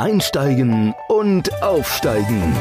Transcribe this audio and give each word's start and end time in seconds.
Einsteigen 0.00 0.94
und 1.08 1.62
Aufsteigen. 1.62 2.56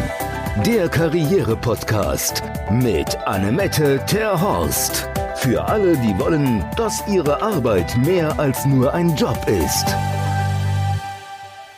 Der 0.66 0.89
Karriere-Podcast 0.89 2.44
mit 2.70 3.15
Annemette 3.26 4.04
Terhorst. 4.08 5.08
Für 5.38 5.63
alle, 5.63 5.96
die 5.99 6.20
wollen, 6.20 6.65
dass 6.75 7.02
ihre 7.07 7.41
Arbeit 7.41 7.96
mehr 8.05 8.38
als 8.38 8.65
nur 8.65 8.94
ein 8.94 9.15
Job 9.15 9.38
ist. 9.47 9.86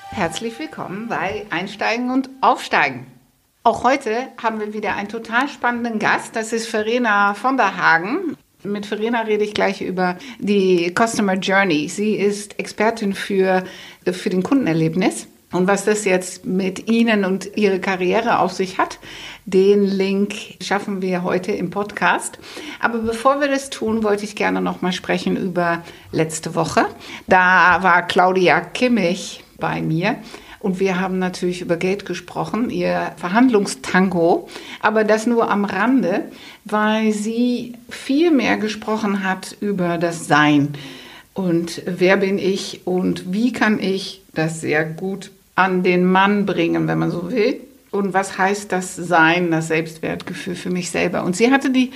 Herzlich 0.10 0.58
willkommen 0.58 1.08
bei 1.08 1.46
Einsteigen 1.52 2.10
und 2.10 2.32
Aufsteigen. 2.42 3.06
Auch 3.62 3.84
heute 3.84 4.30
haben 4.42 4.60
wir 4.60 4.74
wieder 4.74 4.96
einen 4.96 5.10
total 5.10 5.48
spannenden 5.48 6.00
Gast. 6.00 6.36
Das 6.36 6.54
ist 6.54 6.70
Verena 6.70 7.36
von 7.36 7.58
der 7.58 7.78
Hagen. 7.78 8.36
Mit 8.64 8.88
Verena 8.88 9.22
rede 9.22 9.44
ich 9.44 9.54
gleich 9.54 9.84
über 9.84 10.18
die 10.40 10.92
Customer 10.98 11.36
Journey. 11.36 11.88
Sie 11.88 12.16
ist 12.16 12.58
Expertin 12.58 13.14
für, 13.14 13.64
für 14.12 14.30
den 14.32 14.42
Kundenerlebnis. 14.42 15.28
Und 15.52 15.68
was 15.68 15.86
das 15.86 16.06
jetzt 16.06 16.46
mit 16.46 16.90
Ihnen 16.90 17.26
und 17.26 17.58
Ihre 17.58 17.80
Karriere 17.80 18.40
auf 18.40 18.54
sich 18.54 18.78
hat, 18.78 19.00
den 19.46 19.84
Link 19.84 20.34
schaffen 20.62 21.02
wir 21.02 21.24
heute 21.24 21.52
im 21.52 21.70
Podcast. 21.70 22.40
Aber 22.80 23.00
bevor 23.00 23.42
wir 23.42 23.48
das 23.48 23.70
tun, 23.70 24.04
wollte 24.04 24.24
ich 24.24 24.36
gerne 24.36 24.62
noch 24.62 24.82
mal 24.82 24.94
sprechen 24.94 25.36
über 25.36 25.84
letzte 26.12 26.56
Woche. 26.56 26.86
Da 27.28 27.80
war 27.82 28.08
Claudia 28.08 28.62
Kimmich 28.62 29.44
bei 29.60 29.82
mir 29.82 30.18
und 30.60 30.80
wir 30.80 31.00
haben 31.00 31.20
natürlich 31.20 31.62
über 31.62 31.76
Geld 31.76 32.06
gesprochen, 32.06 32.70
ihr 32.70 33.14
Verhandlungstango, 33.18 34.48
aber 34.80 35.04
das 35.04 35.26
nur 35.26 35.50
am 35.50 35.66
Rande, 35.66 36.26
weil 36.66 37.12
sie 37.12 37.74
viel 37.90 38.32
mehr 38.32 38.58
gesprochen 38.58 39.24
hat 39.24 39.58
über 39.60 39.98
das 39.98 40.28
Sein 40.28 40.76
und 41.34 41.82
wer 41.86 42.18
bin 42.18 42.38
ich 42.38 42.82
und 42.86 43.34
wie 43.34 43.54
kann 43.54 43.80
ich 43.80 44.22
das 44.34 44.62
sehr 44.62 44.86
gut 44.86 45.32
an 45.62 45.84
den 45.84 46.06
Mann 46.06 46.46
bringen, 46.46 46.88
wenn 46.88 47.00
man 47.00 47.12
so 47.12 47.32
will. 47.32 47.60
Und 47.92 48.14
was 48.14 48.38
heißt 48.38 48.72
das 48.72 48.96
Sein, 48.96 49.52
das 49.52 49.68
Selbstwertgefühl 49.68 50.56
für 50.56 50.70
mich 50.70 50.92
selber? 50.92 51.24
Und 51.24 51.36
sie 51.36 51.52
hatte 51.52 51.70
die 51.70 51.92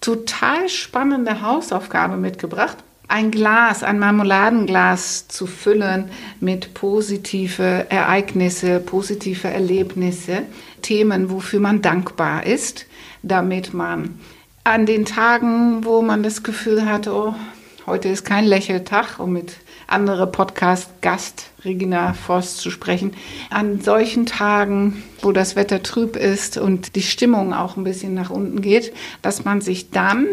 total 0.00 0.68
spannende 0.68 1.42
Hausaufgabe 1.42 2.16
mitgebracht, 2.16 2.76
ein 3.08 3.30
Glas, 3.30 3.82
ein 3.82 3.98
Marmeladenglas 3.98 5.26
zu 5.26 5.46
füllen 5.46 6.10
mit 6.38 6.74
positive 6.74 7.86
Ereignisse, 7.88 8.78
positive 8.78 9.48
Erlebnisse, 9.48 10.42
Themen, 10.80 11.30
wofür 11.30 11.58
man 11.58 11.82
dankbar 11.82 12.46
ist, 12.46 12.86
damit 13.22 13.74
man 13.74 14.20
an 14.62 14.86
den 14.86 15.06
Tagen, 15.06 15.84
wo 15.84 16.02
man 16.02 16.22
das 16.22 16.42
Gefühl 16.42 16.86
hat, 16.86 17.08
oh, 17.08 17.34
heute 17.86 18.08
ist 18.08 18.24
kein 18.24 18.44
Lächeltag, 18.44 19.18
um 19.18 19.32
mit 19.32 19.54
andere 19.90 20.26
Podcast-Gast 20.26 21.50
Regina 21.64 22.14
Forst 22.14 22.58
zu 22.58 22.70
sprechen. 22.70 23.12
An 23.50 23.80
solchen 23.80 24.26
Tagen, 24.26 25.02
wo 25.20 25.32
das 25.32 25.56
Wetter 25.56 25.82
trüb 25.82 26.16
ist 26.16 26.56
und 26.58 26.96
die 26.96 27.02
Stimmung 27.02 27.52
auch 27.52 27.76
ein 27.76 27.84
bisschen 27.84 28.14
nach 28.14 28.30
unten 28.30 28.62
geht, 28.62 28.92
dass 29.22 29.44
man 29.44 29.60
sich 29.60 29.90
dann 29.90 30.26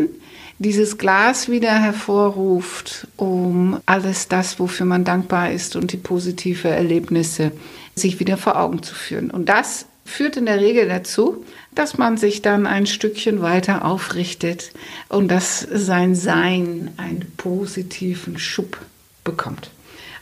dieses 0.60 0.98
Glas 0.98 1.50
wieder 1.50 1.74
hervorruft, 1.74 3.08
um 3.16 3.80
alles 3.86 4.28
das, 4.28 4.60
wofür 4.60 4.86
man 4.86 5.04
dankbar 5.04 5.52
ist 5.52 5.76
und 5.76 5.92
die 5.92 5.98
positive 5.98 6.68
Erlebnisse 6.70 7.52
sich 7.96 8.20
wieder 8.20 8.38
vor 8.38 8.60
Augen 8.60 8.82
zu 8.82 8.96
führen. 8.96 9.30
Und 9.30 9.50
das 9.50 9.86
führt 10.06 10.38
in 10.38 10.46
der 10.46 10.60
Regel 10.60 10.88
dazu, 10.88 11.44
dass 11.76 11.98
man 11.98 12.18
sich 12.18 12.42
dann 12.42 12.66
ein 12.66 12.88
Stückchen 12.88 13.42
weiter 13.42 13.86
aufrichtet 13.86 14.72
und 15.10 15.28
dass 15.28 15.60
sein 15.60 16.16
Sein 16.16 16.92
einen 16.98 17.32
positiven 17.38 18.40
Schub 18.40 18.80
bekommt. 19.28 19.70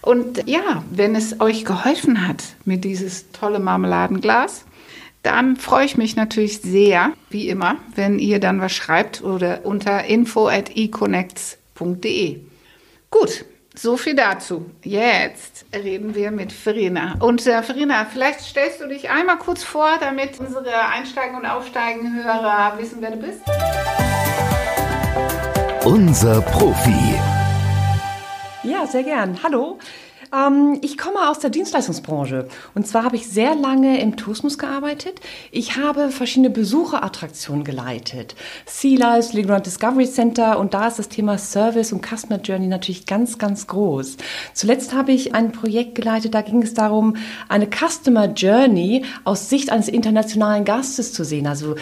Und 0.02 0.48
ja, 0.48 0.84
wenn 0.92 1.16
es 1.16 1.40
euch 1.40 1.64
geholfen 1.64 2.28
hat 2.28 2.44
mit 2.66 2.84
dieses 2.84 3.32
tolle 3.32 3.60
Marmeladenglas, 3.60 4.66
dann 5.24 5.56
freue 5.56 5.86
ich 5.86 5.98
mich 5.98 6.16
natürlich 6.16 6.62
sehr, 6.62 7.14
wie 7.30 7.50
immer, 7.50 7.78
wenn 7.96 8.20
ihr 8.20 8.40
dann 8.40 8.62
was 8.62 8.74
schreibt 8.74 9.24
oder 9.24 9.62
unter 9.64 10.04
info 10.04 10.48
at 10.48 10.76
econnects.de. 10.76 12.42
Gut, 13.10 13.46
so 13.74 13.98
viel 13.98 14.16
dazu. 14.16 14.70
Jetzt 14.84 15.66
reden 15.74 16.14
wir 16.14 16.30
mit 16.30 16.52
Verena. 16.52 17.16
Und 17.20 17.46
äh, 17.48 17.64
Verena, 17.64 18.06
vielleicht 18.06 18.42
stellst 18.42 18.82
du 18.82 18.88
dich 18.88 19.10
einmal 19.10 19.38
kurz 19.38 19.64
vor, 19.64 19.98
damit 20.00 20.40
unsere 20.40 20.88
Einsteigen- 20.88 21.36
und 21.36 21.46
Aufsteigen-Hörer 21.46 22.78
wissen, 22.78 22.98
wer 23.00 23.12
du 23.12 23.18
bist. 23.18 23.42
Unser 25.84 26.42
Profi. 26.42 27.20
Ja, 28.66 28.88
sehr 28.88 29.04
gern. 29.04 29.44
Hallo. 29.44 29.78
Ähm, 30.34 30.80
ich 30.82 30.98
komme 30.98 31.30
aus 31.30 31.38
der 31.38 31.52
Dienstleistungsbranche. 31.52 32.48
Und 32.74 32.88
zwar 32.88 33.04
habe 33.04 33.16
ich 33.16 33.28
sehr 33.28 33.54
lange 33.54 34.02
im 34.02 34.18
Tourismus 34.18 34.58
gearbeitet. 34.58 35.20
Ich 35.52 35.78
habe 35.78 36.10
verschiedene 36.10 36.50
Besucherattraktionen 36.50 37.64
geleitet. 37.64 38.36
Sea 38.66 38.98
Life, 38.98 39.36
Legrand 39.36 39.68
Discovery 39.68 40.10
Center. 40.10 40.58
Und 40.58 40.74
da 40.74 40.88
ist 40.88 40.98
das 40.98 41.10
Thema 41.10 41.38
Service 41.38 41.92
und 41.92 42.04
Customer 42.04 42.40
Journey 42.42 42.66
natürlich 42.66 43.06
ganz, 43.06 43.38
ganz 43.38 43.68
groß. 43.68 44.18
Zuletzt 44.54 44.94
habe 44.94 45.12
ich 45.12 45.36
ein 45.36 45.52
Projekt 45.52 45.94
geleitet, 45.94 46.34
da 46.34 46.42
ging 46.42 46.64
es 46.64 46.74
darum, 46.74 47.18
eine 47.48 47.68
Customer 47.68 48.26
Journey 48.26 49.06
aus 49.26 49.50
Sicht 49.50 49.70
eines 49.72 49.90
internationalen 49.90 50.66
Gastes 50.66 51.14
zu 51.14 51.24
sehen. 51.24 51.46
Also 51.46 51.76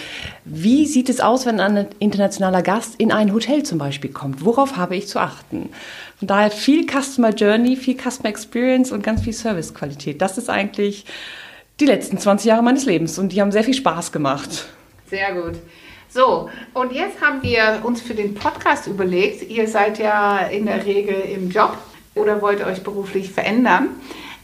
wie 0.43 0.85
sieht 0.85 1.07
es 1.07 1.21
aus, 1.21 1.45
wenn 1.45 1.61
ein 1.61 1.87
internationaler 1.99 2.61
Gast 2.61 2.95
in 2.97 3.13
ein 3.13 3.33
Hotel 3.33 3.63
zum 3.63 3.77
Beispiel 3.77 4.11
kommt? 4.11 4.43
Worauf 4.43 4.75
habe 4.75 4.97
ich 4.97 5.07
zu 5.07 5.19
achten? 5.19 5.69
Von 6.17 6.27
daher 6.27 6.51
viel 6.51 6.85
Customer 6.85 7.29
Journey, 7.29 7.75
viel 7.75 7.97
Customer 7.97 8.29
Experience 8.29 8.91
und 8.91 9.03
ganz 9.03 9.21
viel 9.23 9.33
Servicequalität. 9.33 10.21
Das 10.21 10.37
ist 10.37 10.49
eigentlich 10.49 11.05
die 11.79 11.85
letzten 11.85 12.17
20 12.17 12.47
Jahre 12.47 12.63
meines 12.63 12.85
Lebens 12.85 13.17
und 13.17 13.29
die 13.31 13.41
haben 13.41 13.51
sehr 13.51 13.63
viel 13.63 13.73
Spaß 13.73 14.11
gemacht. 14.11 14.67
Sehr 15.09 15.33
gut. 15.33 15.59
So, 16.09 16.49
und 16.75 16.91
jetzt 16.91 17.19
haben 17.21 17.41
wir 17.41 17.81
uns 17.83 17.99
für 18.01 18.13
den 18.13 18.35
Podcast 18.35 18.85
überlegt, 18.85 19.49
ihr 19.49 19.67
seid 19.67 19.97
ja 19.97 20.39
in 20.45 20.67
der 20.67 20.85
Regel 20.85 21.15
im 21.15 21.49
Job 21.49 21.75
oder 22.13 22.41
wollt 22.41 22.63
euch 22.63 22.83
beruflich 22.83 23.31
verändern. 23.31 23.89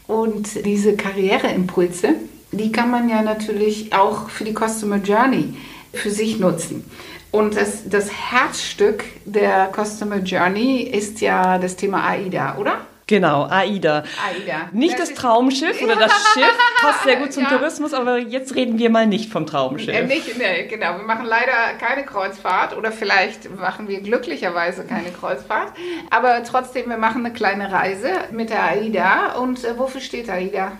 Und 0.08 0.66
diese 0.66 0.96
Karriereimpulse, 0.96 2.14
die 2.50 2.72
kann 2.72 2.90
man 2.90 3.08
ja 3.08 3.22
natürlich 3.22 3.92
auch 3.92 4.28
für 4.28 4.42
die 4.42 4.52
Customer 4.54 4.96
Journey 4.96 5.54
für 5.92 6.10
sich 6.10 6.40
nutzen. 6.40 6.84
Und 7.30 7.56
das, 7.56 7.88
das 7.88 8.10
Herzstück 8.10 9.04
der 9.24 9.70
Customer 9.72 10.16
Journey 10.16 10.82
ist 10.82 11.20
ja 11.20 11.58
das 11.58 11.76
Thema 11.76 12.04
AIDA, 12.04 12.56
oder? 12.58 12.86
Genau, 13.10 13.44
AIDA. 13.50 14.04
AIDA. 14.24 14.68
Nicht 14.70 14.96
das, 14.96 15.08
das 15.08 15.18
Traumschiff 15.18 15.82
oder 15.82 15.96
das 15.96 16.12
Schiff, 16.32 16.58
passt 16.80 17.02
sehr 17.02 17.16
gut 17.16 17.32
zum 17.32 17.42
ja. 17.42 17.48
Tourismus, 17.48 17.92
aber 17.92 18.18
jetzt 18.18 18.54
reden 18.54 18.78
wir 18.78 18.88
mal 18.88 19.08
nicht 19.08 19.32
vom 19.32 19.46
Traumschiff. 19.46 19.92
Äh, 19.92 20.06
nicht, 20.06 20.38
ne, 20.38 20.68
genau. 20.68 20.96
Wir 20.96 21.04
machen 21.04 21.26
leider 21.26 21.74
keine 21.80 22.04
Kreuzfahrt 22.04 22.76
oder 22.76 22.92
vielleicht 22.92 23.50
machen 23.58 23.88
wir 23.88 24.00
glücklicherweise 24.00 24.84
keine 24.84 25.10
Kreuzfahrt, 25.10 25.72
aber 26.10 26.44
trotzdem, 26.44 26.88
wir 26.88 26.98
machen 26.98 27.24
eine 27.24 27.34
kleine 27.34 27.72
Reise 27.72 28.10
mit 28.30 28.50
der 28.50 28.62
AIDA. 28.62 29.32
Und 29.40 29.64
äh, 29.64 29.76
wofür 29.76 30.00
steht 30.00 30.30
AIDA? 30.30 30.72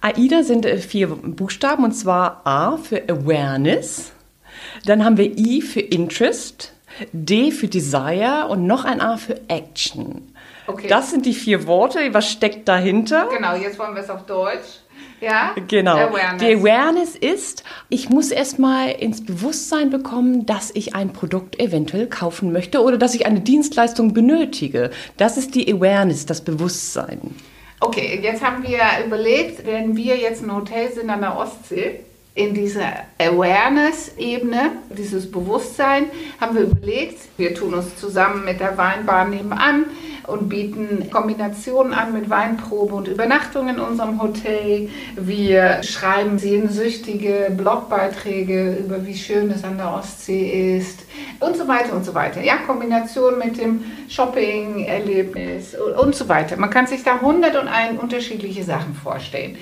AIDA 0.00 0.42
sind 0.42 0.66
äh, 0.66 0.78
vier 0.78 1.06
Buchstaben 1.06 1.84
und 1.84 1.92
zwar 1.92 2.42
A 2.44 2.76
für 2.76 3.04
Awareness. 3.08 4.10
Dann 4.84 5.04
haben 5.04 5.16
wir 5.16 5.36
I 5.38 5.62
für 5.62 5.80
Interest, 5.80 6.72
D 7.12 7.50
für 7.50 7.68
Desire 7.68 8.46
und 8.48 8.66
noch 8.66 8.84
ein 8.84 9.00
A 9.00 9.16
für 9.16 9.40
Action. 9.48 10.32
Okay. 10.66 10.86
Das 10.88 11.10
sind 11.10 11.26
die 11.26 11.34
vier 11.34 11.66
Worte. 11.66 11.98
Was 12.12 12.30
steckt 12.30 12.68
dahinter? 12.68 13.28
Genau, 13.34 13.54
jetzt 13.56 13.78
wollen 13.78 13.94
wir 13.94 14.02
es 14.02 14.10
auf 14.10 14.26
Deutsch. 14.26 14.80
Ja? 15.20 15.54
Genau. 15.68 15.96
Awareness. 15.96 16.40
Die 16.40 16.54
Awareness 16.54 17.16
ist, 17.16 17.64
ich 17.88 18.10
muss 18.10 18.30
erstmal 18.30 18.90
ins 18.90 19.24
Bewusstsein 19.24 19.90
bekommen, 19.90 20.46
dass 20.46 20.72
ich 20.74 20.94
ein 20.94 21.12
Produkt 21.12 21.60
eventuell 21.60 22.08
kaufen 22.08 22.52
möchte 22.52 22.82
oder 22.82 22.98
dass 22.98 23.14
ich 23.14 23.24
eine 23.24 23.40
Dienstleistung 23.40 24.14
benötige. 24.14 24.90
Das 25.16 25.36
ist 25.36 25.54
die 25.54 25.72
Awareness, 25.72 26.26
das 26.26 26.40
Bewusstsein. 26.40 27.36
Okay, 27.78 28.20
jetzt 28.22 28.44
haben 28.44 28.62
wir 28.64 28.80
überlegt, 29.04 29.64
wenn 29.66 29.96
wir 29.96 30.16
jetzt 30.16 30.42
ein 30.42 30.54
Hotel 30.54 30.92
sind 30.92 31.08
an 31.10 31.20
der 31.20 31.36
Ostsee, 31.36 32.00
in 32.34 32.54
dieser 32.54 33.04
Awareness-Ebene, 33.18 34.72
dieses 34.96 35.30
Bewusstsein, 35.30 36.06
haben 36.40 36.54
wir 36.56 36.62
überlegt, 36.62 37.20
wir 37.36 37.54
tun 37.54 37.74
uns 37.74 37.96
zusammen 37.96 38.44
mit 38.44 38.60
der 38.60 38.78
Weinbar 38.78 39.28
nebenan 39.28 39.84
und 40.26 40.48
bieten 40.48 41.10
Kombinationen 41.10 41.92
an 41.94 42.12
mit 42.12 42.30
Weinprobe 42.30 42.94
und 42.94 43.08
Übernachtung 43.08 43.68
in 43.68 43.78
unserem 43.78 44.20
Hotel. 44.20 44.88
Wir 45.16 45.82
schreiben 45.82 46.38
sehnsüchtige 46.38 47.52
Blogbeiträge 47.56 48.76
über 48.76 49.04
wie 49.06 49.16
schön 49.16 49.50
es 49.50 49.64
an 49.64 49.76
der 49.76 49.94
Ostsee 49.94 50.76
ist 50.76 51.04
und 51.40 51.56
so 51.56 51.66
weiter 51.66 51.94
und 51.94 52.04
so 52.04 52.14
weiter. 52.14 52.40
Ja, 52.42 52.56
Kombination 52.66 53.38
mit 53.38 53.58
dem 53.58 53.84
Shopping-Erlebnis 54.08 55.74
und 56.00 56.14
so 56.14 56.28
weiter. 56.28 56.56
Man 56.56 56.70
kann 56.70 56.86
sich 56.86 57.02
da 57.02 57.14
101 57.14 58.00
unterschiedliche 58.00 58.64
Sachen 58.64 58.94
vorstellen. 58.94 59.56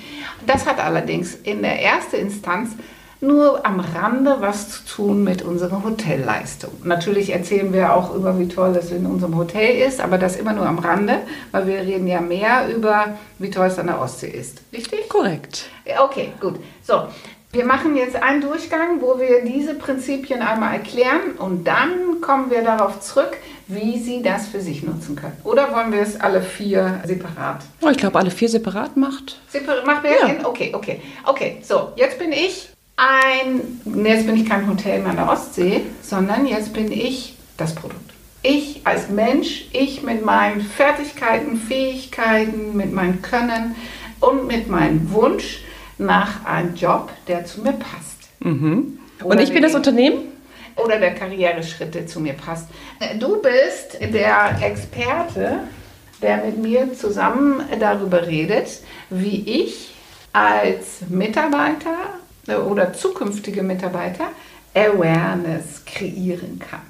Das 0.45 0.65
hat 0.65 0.79
allerdings 0.79 1.35
in 1.35 1.61
der 1.61 1.81
ersten 1.81 2.17
Instanz 2.17 2.75
nur 3.21 3.65
am 3.65 3.79
Rande 3.79 4.37
was 4.39 4.69
zu 4.69 4.85
tun 4.85 5.23
mit 5.23 5.43
unserer 5.43 5.83
Hotelleistung. 5.83 6.71
Natürlich 6.83 7.31
erzählen 7.31 7.71
wir 7.71 7.93
auch 7.93 8.13
über, 8.15 8.37
wie 8.39 8.47
toll 8.47 8.75
es 8.75 8.91
in 8.91 9.05
unserem 9.05 9.37
Hotel 9.37 9.79
ist, 9.87 10.01
aber 10.01 10.17
das 10.17 10.35
immer 10.35 10.53
nur 10.53 10.65
am 10.65 10.79
Rande, 10.79 11.19
weil 11.51 11.67
wir 11.67 11.79
reden 11.81 12.07
ja 12.07 12.19
mehr 12.19 12.67
über, 12.75 13.15
wie 13.37 13.51
toll 13.51 13.67
es 13.67 13.77
an 13.79 13.87
der 13.87 14.01
Ostsee 14.01 14.29
ist. 14.29 14.61
Richtig? 14.73 15.07
Korrekt. 15.07 15.65
Okay, 16.03 16.33
gut. 16.39 16.55
So, 16.83 17.03
wir 17.51 17.65
machen 17.65 17.95
jetzt 17.97 18.15
einen 18.15 18.41
Durchgang, 18.41 19.01
wo 19.01 19.19
wir 19.19 19.43
diese 19.43 19.75
Prinzipien 19.75 20.41
einmal 20.41 20.73
erklären 20.73 21.33
und 21.37 21.65
dann 21.67 22.21
kommen 22.21 22.49
wir 22.49 22.63
darauf 22.63 23.01
zurück, 23.01 23.37
wie 23.67 23.99
Sie 23.99 24.21
das 24.21 24.47
für 24.47 24.61
sich 24.61 24.83
nutzen 24.83 25.15
können. 25.15 25.37
Oder 25.43 25.73
wollen 25.73 25.91
wir 25.91 26.01
es 26.01 26.19
alle 26.19 26.41
vier 26.41 27.01
separat? 27.05 27.61
Oh, 27.81 27.89
ich 27.89 27.97
glaube, 27.97 28.17
alle 28.19 28.31
vier 28.31 28.49
separat 28.49 28.97
macht. 28.97 29.39
Separat 29.49 29.85
macht 29.85 30.03
mehr 30.03 30.13
Ja. 30.19 30.27
Sinn? 30.27 30.45
Okay, 30.45 30.71
okay. 30.73 31.01
Okay, 31.25 31.57
so, 31.61 31.91
jetzt 31.95 32.17
bin 32.19 32.31
ich 32.31 32.70
ein, 32.95 33.81
jetzt 34.05 34.25
bin 34.25 34.35
ich 34.35 34.47
kein 34.47 34.69
Hotel 34.69 34.99
mehr 34.99 35.11
an 35.11 35.15
der 35.17 35.29
Ostsee, 35.29 35.81
sondern 36.01 36.45
jetzt 36.45 36.73
bin 36.73 36.91
ich 36.91 37.37
das 37.57 37.73
Produkt. 37.75 37.99
Ich 38.43 38.81
als 38.85 39.09
Mensch, 39.09 39.65
ich 39.71 40.03
mit 40.03 40.25
meinen 40.25 40.61
Fertigkeiten, 40.61 41.57
Fähigkeiten, 41.57 42.75
mit 42.75 42.91
meinem 42.91 43.21
Können 43.21 43.75
und 44.19 44.47
mit 44.47 44.67
meinem 44.67 45.11
Wunsch 45.11 45.63
nach 45.97 46.45
einem 46.45 46.75
Job, 46.75 47.11
der 47.27 47.45
zu 47.45 47.61
mir 47.61 47.73
passt. 47.73 48.29
Und 48.43 48.99
Oder 49.23 49.41
ich 49.41 49.53
bin 49.53 49.61
das 49.61 49.75
Unternehmen? 49.75 50.31
oder 50.77 50.99
der 50.99 51.13
Karriereschritt, 51.13 51.93
der 51.93 52.07
zu 52.07 52.19
mir 52.19 52.33
passt. 52.33 52.67
Du 53.19 53.41
bist 53.41 53.99
der 54.01 54.57
Experte, 54.61 55.59
der 56.21 56.37
mit 56.45 56.57
mir 56.57 56.93
zusammen 56.93 57.61
darüber 57.79 58.25
redet, 58.25 58.79
wie 59.09 59.43
ich 59.63 59.93
als 60.33 61.01
Mitarbeiter 61.09 62.15
oder 62.59 62.93
zukünftige 62.93 63.63
Mitarbeiter 63.63 64.25
Awareness 64.73 65.83
kreieren 65.85 66.59
kann. 66.59 66.81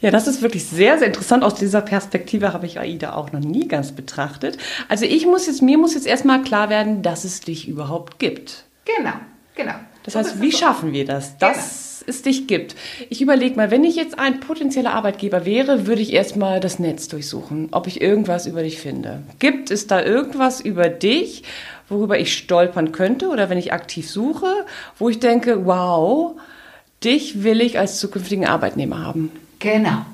Ja, 0.00 0.10
das 0.10 0.26
ist 0.26 0.42
wirklich 0.42 0.64
sehr, 0.66 0.98
sehr 0.98 1.06
interessant. 1.08 1.44
Aus 1.44 1.54
dieser 1.54 1.80
Perspektive 1.80 2.52
habe 2.52 2.66
ich 2.66 2.80
AIDA 2.80 3.14
auch 3.14 3.32
noch 3.32 3.40
nie 3.40 3.68
ganz 3.68 3.92
betrachtet. 3.92 4.58
Also 4.88 5.04
ich 5.04 5.26
muss 5.26 5.46
jetzt, 5.46 5.62
mir 5.62 5.78
muss 5.78 5.94
jetzt 5.94 6.06
erstmal 6.06 6.42
klar 6.42 6.70
werden, 6.70 7.02
dass 7.02 7.24
es 7.24 7.40
dich 7.40 7.68
überhaupt 7.68 8.18
gibt. 8.18 8.64
Genau, 8.84 9.12
genau. 9.54 9.74
Das 10.02 10.14
Du 10.14 10.18
heißt, 10.18 10.40
wie 10.40 10.50
so- 10.50 10.58
schaffen 10.58 10.92
wir 10.92 11.04
das, 11.04 11.38
dass 11.38 12.02
es 12.06 12.22
dich 12.22 12.48
gibt? 12.48 12.74
Ich 13.10 13.20
überlege 13.22 13.54
mal, 13.54 13.70
wenn 13.70 13.84
ich 13.84 13.94
jetzt 13.94 14.18
ein 14.18 14.40
potenzieller 14.40 14.92
Arbeitgeber 14.94 15.44
wäre, 15.44 15.86
würde 15.86 16.02
ich 16.02 16.12
erstmal 16.12 16.58
das 16.58 16.78
Netz 16.80 17.06
durchsuchen, 17.08 17.68
ob 17.70 17.86
ich 17.86 18.00
irgendwas 18.00 18.46
über 18.46 18.62
dich 18.62 18.78
finde. 18.80 19.22
Gibt 19.38 19.70
es 19.70 19.86
da 19.86 20.02
irgendwas 20.02 20.60
über 20.60 20.88
dich, 20.88 21.44
worüber 21.90 22.18
ich 22.18 22.36
stolpern 22.36 22.92
könnte 22.92 23.28
oder 23.28 23.50
wenn 23.50 23.58
ich 23.58 23.72
aktiv 23.72 24.08
suche, 24.08 24.64
wo 24.98 25.08
ich 25.08 25.18
denke, 25.18 25.66
wow, 25.66 26.40
dich 27.04 27.42
will 27.42 27.60
ich 27.60 27.78
als 27.78 27.98
zukünftigen 27.98 28.46
Arbeitnehmer 28.46 29.04
haben? 29.04 29.30
Genau. 29.58 30.06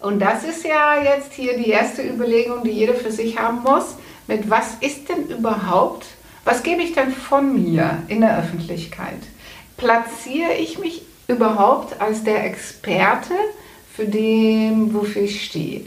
Und 0.00 0.20
das 0.20 0.44
ist 0.44 0.64
ja 0.64 1.02
jetzt 1.02 1.32
hier 1.32 1.56
die 1.56 1.70
erste 1.70 2.02
Überlegung, 2.02 2.62
die 2.64 2.70
jeder 2.70 2.94
für 2.94 3.10
sich 3.10 3.38
haben 3.38 3.62
muss. 3.62 3.96
Mit 4.26 4.48
was 4.48 4.74
ist 4.80 5.08
denn 5.08 5.26
überhaupt, 5.26 6.06
was 6.44 6.62
gebe 6.62 6.82
ich 6.82 6.92
denn 6.92 7.12
von 7.12 7.52
mir 7.52 8.02
in 8.08 8.20
der 8.20 8.38
Öffentlichkeit? 8.38 9.18
Platziere 9.76 10.54
ich 10.54 10.78
mich 10.78 11.02
überhaupt 11.26 12.00
als 12.00 12.24
der 12.24 12.44
Experte 12.44 13.34
für 13.92 14.06
den, 14.06 14.94
wofür 14.94 15.22
ich 15.22 15.44
stehe? 15.44 15.82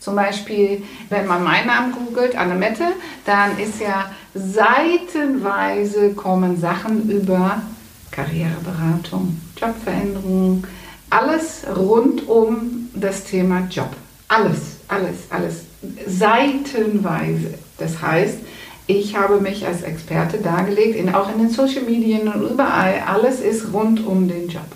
Zum 0.00 0.16
Beispiel, 0.16 0.82
wenn 1.10 1.26
man 1.26 1.44
meinen 1.44 1.66
Namen 1.66 1.92
googelt, 1.92 2.34
Annemette, 2.34 2.84
dann 3.26 3.58
ist 3.58 3.80
ja 3.80 4.10
seitenweise 4.34 6.14
kommen 6.14 6.58
Sachen 6.58 7.08
über 7.10 7.62
Karriereberatung, 8.10 9.38
Jobveränderung, 9.60 10.66
alles 11.10 11.64
rund 11.76 12.28
um 12.28 12.88
das 12.94 13.24
Thema 13.24 13.66
Job. 13.70 13.90
Alles, 14.28 14.76
alles, 14.88 15.16
alles. 15.28 15.64
Seitenweise. 16.06 17.54
Das 17.78 18.00
heißt, 18.00 18.38
ich 18.86 19.16
habe 19.16 19.40
mich 19.40 19.66
als 19.66 19.82
Experte 19.82 20.38
dargelegt, 20.38 20.96
in, 20.96 21.14
auch 21.14 21.32
in 21.32 21.38
den 21.38 21.50
Social 21.50 21.82
Medien 21.82 22.28
und 22.28 22.50
überall. 22.50 23.02
Alles 23.06 23.40
ist 23.40 23.72
rund 23.72 24.04
um 24.06 24.28
den 24.28 24.48
Job. 24.48 24.66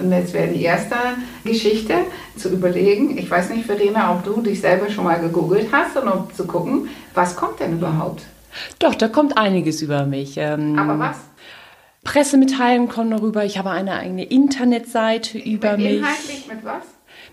Und 0.00 0.12
jetzt 0.12 0.32
wäre 0.32 0.48
die 0.48 0.62
erste 0.62 0.94
Geschichte 1.44 1.94
zu 2.36 2.50
überlegen, 2.50 3.16
ich 3.18 3.30
weiß 3.30 3.50
nicht, 3.50 3.66
Verena, 3.66 4.12
ob 4.12 4.24
du 4.24 4.40
dich 4.40 4.60
selber 4.60 4.88
schon 4.90 5.04
mal 5.04 5.18
gegoogelt 5.20 5.68
hast 5.72 5.96
und 5.96 6.08
um 6.08 6.34
zu 6.34 6.46
gucken, 6.46 6.88
was 7.14 7.34
kommt 7.36 7.60
denn 7.60 7.72
überhaupt? 7.78 8.22
Doch, 8.78 8.94
da 8.94 9.08
kommt 9.08 9.36
einiges 9.36 9.82
über 9.82 10.04
mich. 10.06 10.36
Ähm, 10.36 10.78
Aber 10.78 10.98
was? 10.98 11.16
Pressemitteilungen 12.04 12.88
kommen 12.88 13.10
darüber. 13.10 13.44
Ich 13.44 13.58
habe 13.58 13.70
eine 13.70 13.92
eigene 13.94 14.24
Internetseite 14.24 15.38
über 15.38 15.76
mich. 15.76 15.98
Inhaltlich 15.98 16.46
mit 16.48 16.64
was? 16.64 16.82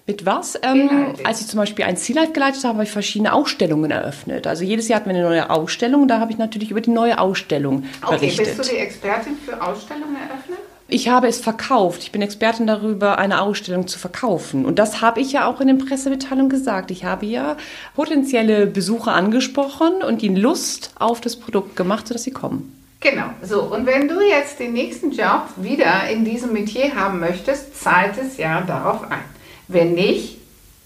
Mit 0.08 0.26
was? 0.26 0.60
Ähm, 0.62 1.16
als 1.24 1.42
ich 1.42 1.48
zum 1.48 1.60
Beispiel 1.60 1.86
ein 1.86 1.98
Ziellife 1.98 2.32
geleitet 2.32 2.64
habe, 2.64 2.76
habe 2.76 2.84
ich 2.84 2.92
verschiedene 2.92 3.34
Ausstellungen 3.34 3.90
eröffnet. 3.90 4.46
Also 4.48 4.64
jedes 4.64 4.88
Jahr 4.88 5.00
hatten 5.00 5.10
wir 5.10 5.16
eine 5.16 5.26
neue 5.26 5.50
Ausstellung 5.50 6.04
und 6.04 6.08
da 6.10 6.20
habe 6.20 6.32
ich 6.32 6.38
natürlich 6.38 6.72
über 6.72 6.82
die 6.82 6.92
neue 6.92 7.18
Ausstellung 7.20 7.86
Okay, 8.04 8.18
berichtet. 8.18 8.58
bist 8.58 8.70
du 8.70 8.76
die 8.76 8.80
Expertin 8.82 9.38
für 9.44 9.60
Ausstellungen 9.62 10.16
eröffnen? 10.16 10.58
Ich 10.88 11.10
habe 11.10 11.28
es 11.28 11.40
verkauft. 11.40 12.04
Ich 12.04 12.12
bin 12.12 12.22
Expertin 12.22 12.68
darüber, 12.68 13.18
eine 13.18 13.42
Ausstellung 13.42 13.88
zu 13.88 13.98
verkaufen. 13.98 14.66
Und 14.66 14.78
das 14.78 15.02
habe 15.02 15.20
ich 15.20 15.32
ja 15.32 15.48
auch 15.48 15.60
in 15.60 15.68
den 15.68 15.80
Pressemitteilungen 15.80 16.50
gesagt. 16.50 16.92
Ich 16.92 17.04
habe 17.04 17.26
ja 17.26 17.58
potenzielle 17.96 18.68
Besucher 18.68 19.14
angesprochen 19.14 20.04
und 20.08 20.22
ihnen 20.22 20.36
Lust 20.36 20.92
auf 21.00 21.22
das 21.22 21.38
Produkt 21.38 21.76
gemacht, 21.76 22.08
sodass 22.08 22.24
sie 22.24 22.32
kommen. 22.32 22.72
Genau, 23.00 23.26
so. 23.42 23.64
Und 23.64 23.88
wenn 23.88 24.08
du 24.08 24.22
jetzt 24.22 24.60
den 24.60 24.74
nächsten 24.74 25.12
Job 25.12 25.48
wieder 25.58 26.08
in 26.08 26.24
diesem 26.24 26.54
Metier 26.54 26.96
haben 26.96 27.20
möchtest, 27.20 27.82
zahlt 27.82 28.14
es 28.18 28.38
ja 28.38 28.62
darauf 28.62 29.10
ein. 29.10 29.24
Wenn 29.68 29.94
nicht, 29.94 30.38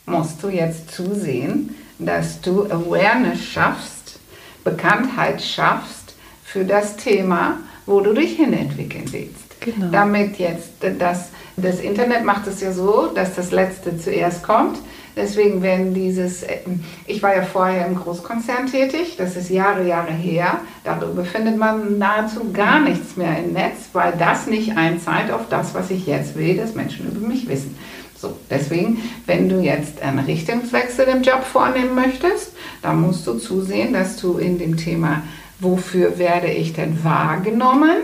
musst 0.06 0.42
du 0.42 0.48
jetzt 0.48 0.92
zusehen, 0.92 1.75
dass 2.00 2.40
du 2.40 2.63
Awareness 2.63 3.44
schaffst, 3.44 4.19
Bekanntheit 4.63 5.42
schaffst 5.42 6.16
für 6.44 6.63
das 6.63 6.95
Thema, 6.95 7.57
wo 7.86 8.00
du 8.00 8.13
dich 8.13 8.38
hinentwickeln 8.38 9.12
willst. 9.12 9.49
Genau. 9.75 9.92
Damit 9.92 10.38
jetzt 10.38 10.71
das, 11.00 11.30
das 11.57 11.80
Internet 11.80 12.24
macht 12.25 12.48
es 12.48 12.62
ja 12.62 12.71
so, 12.71 13.07
dass 13.13 13.36
das 13.36 13.51
Letzte 13.51 13.98
zuerst 13.98 14.44
kommt. 14.44 14.77
Deswegen, 15.16 15.62
wenn 15.62 15.94
dieses, 15.94 16.44
äh, 16.44 16.60
ich 17.06 17.21
war 17.21 17.36
ja 17.36 17.42
vorher 17.42 17.86
im 17.88 17.95
Großkonzern 17.95 18.68
tätig, 18.68 19.16
das 19.18 19.36
ist 19.36 19.50
Jahre, 19.50 19.86
Jahre 19.86 20.13
her, 20.13 20.62
darüber 20.83 21.25
findet 21.25 21.57
man 21.57 21.98
nahezu 21.98 22.51
gar 22.54 22.80
nichts 22.80 23.18
mehr 23.18 23.38
im 23.39 23.54
Netz, 23.54 23.89
weil 23.94 24.13
das 24.18 24.48
nicht 24.48 24.77
einzahlt 24.77 25.31
auf 25.31 25.50
das, 25.50 25.74
was 25.74 25.92
ich 25.92 26.07
jetzt 26.07 26.38
will, 26.38 26.56
dass 26.56 26.75
Menschen 26.75 27.07
über 27.07 27.27
mich 27.27 27.50
wissen. 27.50 27.75
So, 28.16 28.36
deswegen, 28.50 29.01
wenn 29.25 29.50
du 29.50 29.60
jetzt 29.62 30.01
einen 30.01 30.19
Richtungswechsel 30.19 31.07
im 31.07 31.21
Job 31.21 31.44
vornehmen 31.44 31.95
möchtest, 31.95 32.54
dann 32.81 33.01
musst 33.01 33.25
du 33.25 33.36
zusehen, 33.36 33.94
dass 33.94 34.18
du 34.18 34.38
in 34.38 34.57
dem 34.57 34.77
Thema, 34.77 35.24
wofür 35.60 36.18
werde 36.18 36.47
ich 36.47 36.73
denn 36.73 37.04
wahrgenommen, 37.04 37.97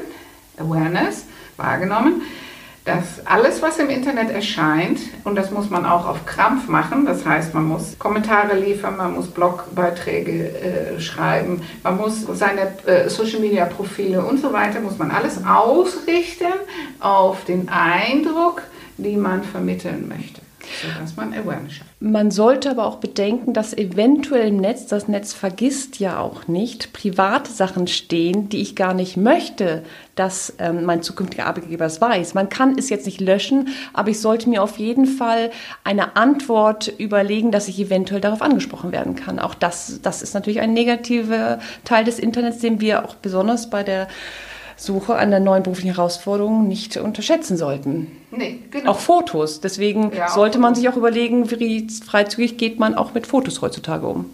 Awareness, 0.57 1.25
wahrgenommen, 1.57 2.21
dass 2.85 3.25
alles, 3.25 3.63
was 3.63 3.79
im 3.79 3.89
Internet 3.89 4.29
erscheint, 4.29 4.99
und 5.23 5.35
das 5.35 5.49
muss 5.49 5.71
man 5.71 5.87
auch 5.87 6.07
auf 6.07 6.27
Krampf 6.27 6.67
machen, 6.67 7.07
das 7.07 7.25
heißt, 7.25 7.55
man 7.55 7.65
muss 7.65 7.97
Kommentare 7.97 8.55
liefern, 8.55 8.95
man 8.97 9.15
muss 9.15 9.27
Blogbeiträge 9.27 10.49
äh, 10.49 10.99
schreiben, 11.01 11.63
man 11.81 11.97
muss 11.97 12.21
seine 12.33 12.77
äh, 12.85 13.09
Social-Media-Profile 13.09 14.23
und 14.23 14.39
so 14.39 14.53
weiter, 14.53 14.81
muss 14.81 14.99
man 14.99 15.09
alles 15.09 15.43
ausrichten 15.43 16.53
auf 16.99 17.43
den 17.45 17.69
Eindruck, 17.69 18.61
den 18.97 19.19
man 19.19 19.43
vermitteln 19.43 20.07
möchte, 20.07 20.41
sodass 20.81 21.15
man 21.15 21.33
Awareness 21.33 21.73
schafft. 21.73 21.89
Man 21.99 22.31
sollte 22.31 22.69
aber 22.69 22.85
auch 22.85 22.97
bedenken, 22.97 23.53
dass 23.53 23.73
eventuell 23.73 24.49
im 24.49 24.57
Netz, 24.57 24.87
das 24.87 25.07
Netz 25.07 25.33
vergisst 25.33 25.99
ja 25.99 26.19
auch 26.19 26.47
nicht, 26.47 26.93
private 26.93 27.51
Sachen 27.51 27.87
stehen, 27.87 28.49
die 28.49 28.61
ich 28.61 28.75
gar 28.75 28.93
nicht 28.93 29.17
möchte, 29.17 29.83
dass 30.15 30.53
ähm, 30.59 30.85
mein 30.85 31.01
zukünftiger 31.01 31.45
Arbeitgeber 31.45 31.85
es 31.85 31.99
weiß. 31.99 32.33
Man 32.33 32.49
kann 32.49 32.77
es 32.77 32.89
jetzt 32.89 33.05
nicht 33.05 33.21
löschen, 33.21 33.69
aber 33.93 34.09
ich 34.09 34.19
sollte 34.19 34.49
mir 34.49 34.63
auf 34.63 34.77
jeden 34.77 35.05
Fall 35.05 35.51
eine 35.83 36.15
Antwort 36.15 36.87
überlegen, 36.97 37.51
dass 37.51 37.67
ich 37.67 37.79
eventuell 37.79 38.21
darauf 38.21 38.41
angesprochen 38.41 38.91
werden 38.91 39.15
kann. 39.15 39.39
Auch 39.39 39.55
das, 39.55 39.99
das 40.01 40.21
ist 40.21 40.33
natürlich 40.33 40.61
ein 40.61 40.73
negativer 40.73 41.59
Teil 41.83 42.05
des 42.05 42.19
Internets, 42.19 42.59
den 42.59 42.79
wir 42.79 43.05
auch 43.05 43.15
besonders 43.15 43.69
bei 43.69 43.83
der 43.83 44.07
Suche 44.77 45.15
an 45.15 45.31
der 45.31 45.39
neuen 45.39 45.63
beruflichen 45.63 45.95
Herausforderung 45.95 46.67
nicht 46.67 46.97
unterschätzen 46.97 47.57
sollten. 47.57 48.11
Nee, 48.31 48.59
genau. 48.71 48.91
Auch 48.91 48.99
Fotos. 48.99 49.61
Deswegen 49.61 50.11
Ja, 50.15 50.27
sollte 50.27 50.59
man 50.59 50.75
sich 50.75 50.89
auch 50.89 50.97
überlegen, 50.97 51.49
wie 51.51 51.87
freizügig 52.05 52.57
geht 52.57 52.79
man 52.79 52.95
auch 52.95 53.13
mit 53.13 53.25
Fotos 53.27 53.61
heutzutage 53.61 54.05
um. 54.05 54.25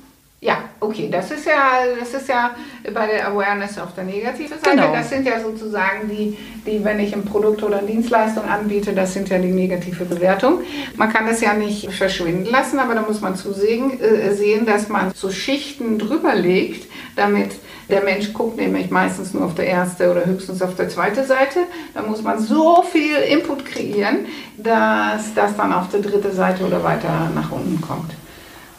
Ja, 0.44 0.58
okay, 0.80 1.08
das 1.12 1.30
ist 1.30 1.46
ja, 1.46 1.84
das 2.00 2.16
ist 2.20 2.28
ja 2.28 2.50
bei 2.92 3.06
der 3.06 3.28
Awareness 3.28 3.78
auf 3.78 3.94
der 3.94 4.06
negativen 4.06 4.58
Seite. 4.58 4.76
Genau. 4.76 4.92
Das 4.92 5.08
sind 5.12 5.28
ja 5.28 5.40
sozusagen 5.40 6.10
die, 6.10 6.36
die, 6.66 6.84
wenn 6.84 7.00
ich 7.00 7.14
ein 7.14 7.24
Produkt 7.24 7.62
oder 7.62 7.78
eine 7.78 7.86
Dienstleistung 7.86 8.46
anbiete, 8.46 8.94
das 8.94 9.14
sind 9.14 9.30
ja 9.30 9.38
die 9.38 9.52
negative 9.52 10.04
Bewertung. 10.04 10.62
Man 10.96 11.14
kann 11.14 11.28
das 11.28 11.42
ja 11.42 11.54
nicht 11.54 11.92
verschwinden 11.92 12.46
lassen, 12.50 12.80
aber 12.80 12.96
da 12.96 13.04
muss 13.04 13.22
man 13.22 13.36
zusehen, 13.36 14.02
äh, 14.02 14.34
sehen, 14.34 14.66
dass 14.66 14.90
man 14.90 15.12
so 15.14 15.30
Schichten 15.30 16.00
drüber 16.00 16.34
legt, 16.34 16.90
damit 17.16 17.52
der 17.92 18.04
Mensch 18.04 18.34
guckt 18.34 18.58
nämlich 18.58 18.90
meistens 18.90 19.34
nur 19.34 19.46
auf 19.46 19.54
der 19.54 19.68
erste 19.68 20.10
oder 20.10 20.26
höchstens 20.26 20.62
auf 20.62 20.76
der 20.76 20.90
zweite 20.90 21.24
Seite. 21.26 21.60
Da 21.94 22.02
muss 22.02 22.24
man 22.24 22.40
so 22.40 22.82
viel 22.82 23.18
Input 23.18 23.66
kreieren, 23.66 24.26
dass 24.58 25.34
das 25.36 25.56
dann 25.58 25.74
auf 25.74 25.90
der 25.90 26.00
dritte 26.00 26.32
Seite 26.32 26.66
oder 26.66 26.84
weiter 26.84 27.30
nach 27.36 27.52
unten 27.52 27.80
kommt. 27.82 28.12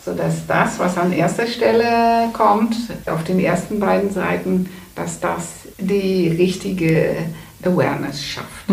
sodass 0.05 0.47
das, 0.47 0.79
was 0.79 0.99
an 0.99 1.13
erster 1.13 1.47
Stelle 1.47 2.29
kommt, 2.33 2.75
auf 3.07 3.23
den 3.25 3.39
ersten 3.39 3.79
beiden 3.79 4.11
Seiten, 4.11 4.69
dass 4.95 5.21
das 5.21 5.53
die 5.79 6.29
richtige 6.29 7.17
Awareness 7.65 8.23
schafft. 8.23 8.67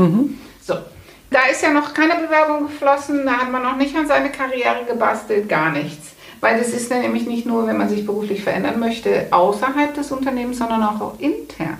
So. 0.62 0.76
Da 1.32 1.42
ist 1.52 1.62
ja 1.62 1.70
noch 1.70 1.94
keine 1.94 2.16
Bewerbung 2.16 2.68
geflossen, 2.68 3.24
da 3.26 3.34
hat 3.34 3.52
man 3.52 3.62
noch 3.62 3.78
nicht 3.78 3.96
an 3.96 4.08
seine 4.08 4.32
Karriere 4.32 4.86
gebastelt, 4.90 5.48
gar 5.48 5.72
nichts. 5.72 6.14
Weil 6.42 6.58
das 6.58 6.70
ist 6.70 6.90
nämlich 6.90 7.28
nicht 7.28 7.46
nur, 7.46 7.68
wenn 7.68 7.78
man 7.78 7.90
sich 7.90 8.06
beruflich 8.06 8.44
verändern 8.44 8.80
möchte, 8.80 9.28
außerhalb 9.32 9.94
des 9.94 10.12
Unternehmens, 10.12 10.60
sondern 10.60 10.84
auch 10.84 11.20
intern. 11.20 11.78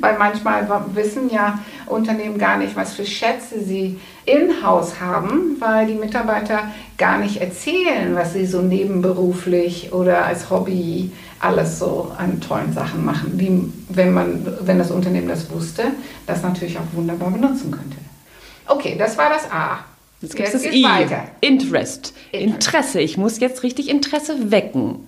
Weil 0.00 0.18
manchmal 0.18 0.68
wissen 0.94 1.30
ja 1.30 1.58
Unternehmen 1.86 2.36
gar 2.36 2.58
nicht, 2.58 2.76
was 2.76 2.92
für 2.92 3.06
Schätze 3.06 3.62
sie 3.64 3.98
in-house 4.26 5.00
haben, 5.00 5.56
weil 5.58 5.86
die 5.86 5.94
Mitarbeiter 5.94 6.68
gar 6.98 7.18
nicht 7.18 7.38
erzählen, 7.40 8.14
was 8.14 8.34
sie 8.34 8.46
so 8.46 8.60
nebenberuflich 8.60 9.92
oder 9.92 10.26
als 10.26 10.50
Hobby 10.50 11.10
alles 11.40 11.78
so 11.78 12.12
an 12.16 12.40
tollen 12.40 12.72
Sachen 12.72 13.04
machen, 13.04 13.38
die, 13.38 13.72
wenn, 13.88 14.12
man, 14.12 14.46
wenn 14.60 14.78
das 14.78 14.90
Unternehmen 14.90 15.28
das 15.28 15.50
wusste, 15.50 15.84
das 16.26 16.42
natürlich 16.42 16.78
auch 16.78 16.92
wunderbar 16.92 17.30
benutzen 17.30 17.70
könnte. 17.70 17.96
Okay, 18.66 18.96
das 18.98 19.18
war 19.18 19.28
das 19.28 19.50
A. 19.50 19.78
Jetzt 20.24 20.36
gibt 20.36 20.48
es 20.48 20.62
das 20.62 20.72
I. 20.72 20.82
weiter. 20.84 21.28
Interest. 21.40 22.14
Interest. 22.32 22.54
Interesse. 22.66 23.00
Ich 23.00 23.16
muss 23.16 23.40
jetzt 23.40 23.62
richtig 23.62 23.88
Interesse 23.88 24.50
wecken. 24.50 25.06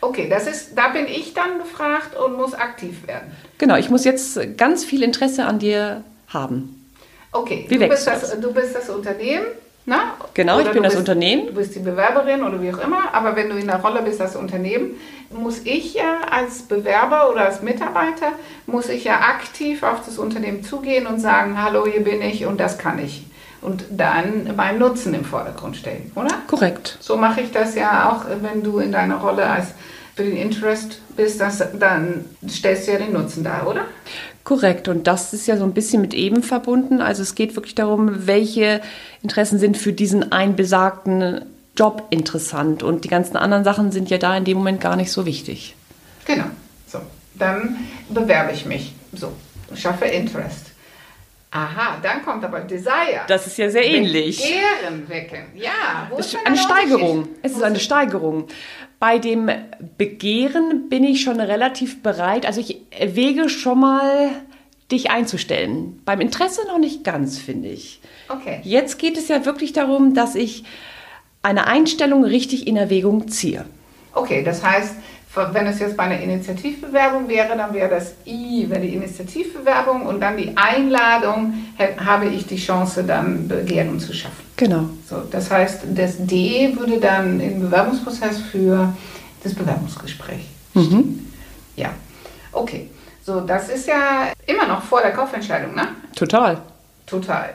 Okay, 0.00 0.28
das 0.28 0.46
ist, 0.46 0.76
da 0.76 0.88
bin 0.88 1.06
ich 1.06 1.34
dann 1.34 1.58
gefragt 1.58 2.16
und 2.16 2.36
muss 2.36 2.54
aktiv 2.54 3.06
werden. 3.06 3.32
Genau, 3.58 3.76
ich 3.76 3.90
muss 3.90 4.04
jetzt 4.04 4.38
ganz 4.56 4.84
viel 4.84 5.02
Interesse 5.02 5.44
an 5.44 5.58
dir 5.58 6.04
haben. 6.28 6.86
Okay, 7.32 7.66
Wie 7.68 7.78
du, 7.78 7.88
bist 7.88 8.06
das, 8.06 8.38
du 8.40 8.52
bist 8.52 8.74
das 8.74 8.88
Unternehmen, 8.90 9.46
na? 9.86 10.14
Genau, 10.34 10.58
ich 10.58 10.66
Oder 10.66 10.74
bin 10.74 10.82
du 10.82 10.88
das 10.88 10.96
bist, 10.96 11.08
Unternehmen. 11.08 11.46
Du 11.46 11.54
bist 11.54 11.74
die 11.74 11.80
Bewerberin 11.80 12.42
oder 12.42 12.62
wie 12.62 12.72
auch 12.72 12.78
immer, 12.78 13.12
aber 13.12 13.34
wenn 13.36 13.48
du 13.48 13.56
in 13.56 13.66
der 13.66 13.80
Rolle 13.80 14.02
bist, 14.02 14.20
das 14.20 14.36
Unternehmen, 14.36 14.92
muss 15.30 15.60
ich 15.64 15.94
ja 15.94 16.20
als 16.30 16.62
Bewerber 16.62 17.30
oder 17.30 17.46
als 17.46 17.62
Mitarbeiter, 17.62 18.32
muss 18.66 18.88
ich 18.88 19.04
ja 19.04 19.20
aktiv 19.20 19.82
auf 19.82 20.04
das 20.04 20.18
Unternehmen 20.18 20.62
zugehen 20.62 21.06
und 21.06 21.20
sagen, 21.20 21.62
hallo, 21.62 21.86
hier 21.86 22.04
bin 22.04 22.22
ich 22.22 22.46
und 22.46 22.60
das 22.60 22.78
kann 22.78 22.98
ich. 22.98 23.24
Und 23.60 23.84
dann 23.90 24.54
meinen 24.56 24.78
Nutzen 24.78 25.14
im 25.14 25.24
Vordergrund 25.24 25.76
stellen, 25.76 26.12
oder? 26.14 26.34
Korrekt. 26.46 26.96
So 27.00 27.16
mache 27.16 27.40
ich 27.40 27.50
das 27.50 27.74
ja 27.74 28.10
auch, 28.10 28.24
wenn 28.40 28.62
du 28.62 28.78
in 28.78 28.92
deiner 28.92 29.16
Rolle 29.16 29.48
als 29.48 29.68
für 30.14 30.24
den 30.24 30.36
Interest 30.36 31.00
bist, 31.16 31.40
das, 31.40 31.62
dann 31.78 32.24
stellst 32.48 32.86
du 32.86 32.92
ja 32.92 32.98
den 32.98 33.12
Nutzen 33.12 33.44
dar, 33.44 33.66
oder? 33.68 33.82
Korrekt. 34.44 34.88
Und 34.88 35.06
das 35.06 35.32
ist 35.32 35.46
ja 35.46 35.56
so 35.56 35.64
ein 35.64 35.74
bisschen 35.74 36.00
mit 36.00 36.14
eben 36.14 36.42
verbunden. 36.42 37.00
Also 37.00 37.22
es 37.22 37.34
geht 37.34 37.54
wirklich 37.54 37.74
darum, 37.74 38.26
welche 38.26 38.80
Interessen 39.22 39.58
sind 39.58 39.76
für 39.76 39.92
diesen 39.92 40.32
einen 40.32 40.56
besagten 40.56 41.42
Job 41.76 42.06
interessant. 42.10 42.82
Und 42.82 43.04
die 43.04 43.08
ganzen 43.08 43.36
anderen 43.36 43.62
Sachen 43.62 43.92
sind 43.92 44.10
ja 44.10 44.18
da 44.18 44.36
in 44.36 44.44
dem 44.44 44.56
Moment 44.58 44.80
gar 44.80 44.96
nicht 44.96 45.12
so 45.12 45.26
wichtig. 45.26 45.76
Genau. 46.24 46.46
So, 46.86 46.98
dann 47.34 47.76
bewerbe 48.08 48.52
ich 48.52 48.66
mich. 48.66 48.94
So, 49.12 49.32
schaffe 49.74 50.06
Interest. 50.06 50.67
Aha, 51.50 51.98
dann 52.02 52.22
kommt 52.22 52.44
aber 52.44 52.60
Desire. 52.60 53.22
Das 53.26 53.46
ist 53.46 53.56
ja 53.56 53.70
sehr 53.70 53.84
ähnlich. 53.84 54.36
Begehren 54.36 55.08
wecken. 55.08 55.46
Ja, 55.54 56.06
wo 56.10 56.18
Es 56.18 56.34
ist 56.34 56.46
eine 56.46 56.58
Steigerung. 56.58 57.28
Es 57.42 57.52
ist 57.52 57.62
eine 57.62 57.80
Steigerung. 57.80 58.48
Bei 59.00 59.18
dem 59.18 59.50
Begehren 59.96 60.88
bin 60.88 61.04
ich 61.04 61.22
schon 61.22 61.40
relativ 61.40 62.02
bereit. 62.02 62.44
Also 62.44 62.60
ich 62.60 62.80
erwäge 62.90 63.48
schon 63.48 63.80
mal, 63.80 64.30
dich 64.90 65.10
einzustellen. 65.10 66.00
Beim 66.04 66.20
Interesse 66.20 66.66
noch 66.66 66.78
nicht 66.78 67.04
ganz, 67.04 67.38
finde 67.38 67.68
ich. 67.68 68.00
Okay. 68.28 68.60
Jetzt 68.64 68.98
geht 68.98 69.16
es 69.16 69.28
ja 69.28 69.44
wirklich 69.44 69.72
darum, 69.72 70.14
dass 70.14 70.34
ich 70.34 70.64
eine 71.42 71.66
Einstellung 71.66 72.24
richtig 72.24 72.66
in 72.66 72.76
Erwägung 72.76 73.28
ziehe. 73.28 73.64
Okay, 74.14 74.42
das 74.42 74.62
heißt, 74.64 74.94
wenn 75.52 75.66
es 75.66 75.78
jetzt 75.78 75.96
bei 75.96 76.04
einer 76.04 76.20
Initiativbewerbung 76.20 77.28
wäre, 77.28 77.56
dann 77.56 77.72
wäre 77.72 77.88
das 77.88 78.14
I, 78.26 78.66
wäre 78.68 78.80
die 78.80 78.94
Initiativbewerbung 78.94 80.06
und 80.06 80.20
dann 80.20 80.36
die 80.36 80.56
Einladung, 80.56 81.54
habe 82.04 82.26
ich 82.26 82.46
die 82.46 82.56
Chance, 82.56 83.04
dann 83.04 83.48
Begehren 83.48 83.98
zu 84.00 84.12
schaffen. 84.12 84.44
Genau. 84.56 84.88
So, 85.08 85.22
das 85.30 85.50
heißt, 85.50 85.82
das 85.94 86.16
D 86.18 86.74
würde 86.78 86.98
dann 86.98 87.40
im 87.40 87.60
Bewerbungsprozess 87.60 88.38
für 88.38 88.92
das 89.42 89.54
Bewerbungsgespräch 89.54 90.46
stehen. 90.70 91.32
Ja, 91.76 91.90
okay. 92.52 92.90
So, 93.22 93.40
das 93.40 93.68
ist 93.68 93.86
ja 93.86 94.32
immer 94.46 94.66
noch 94.66 94.82
vor 94.82 95.02
der 95.02 95.12
Kaufentscheidung, 95.12 95.74
ne? 95.74 95.88
Total. 96.16 96.58
Total. 97.06 97.50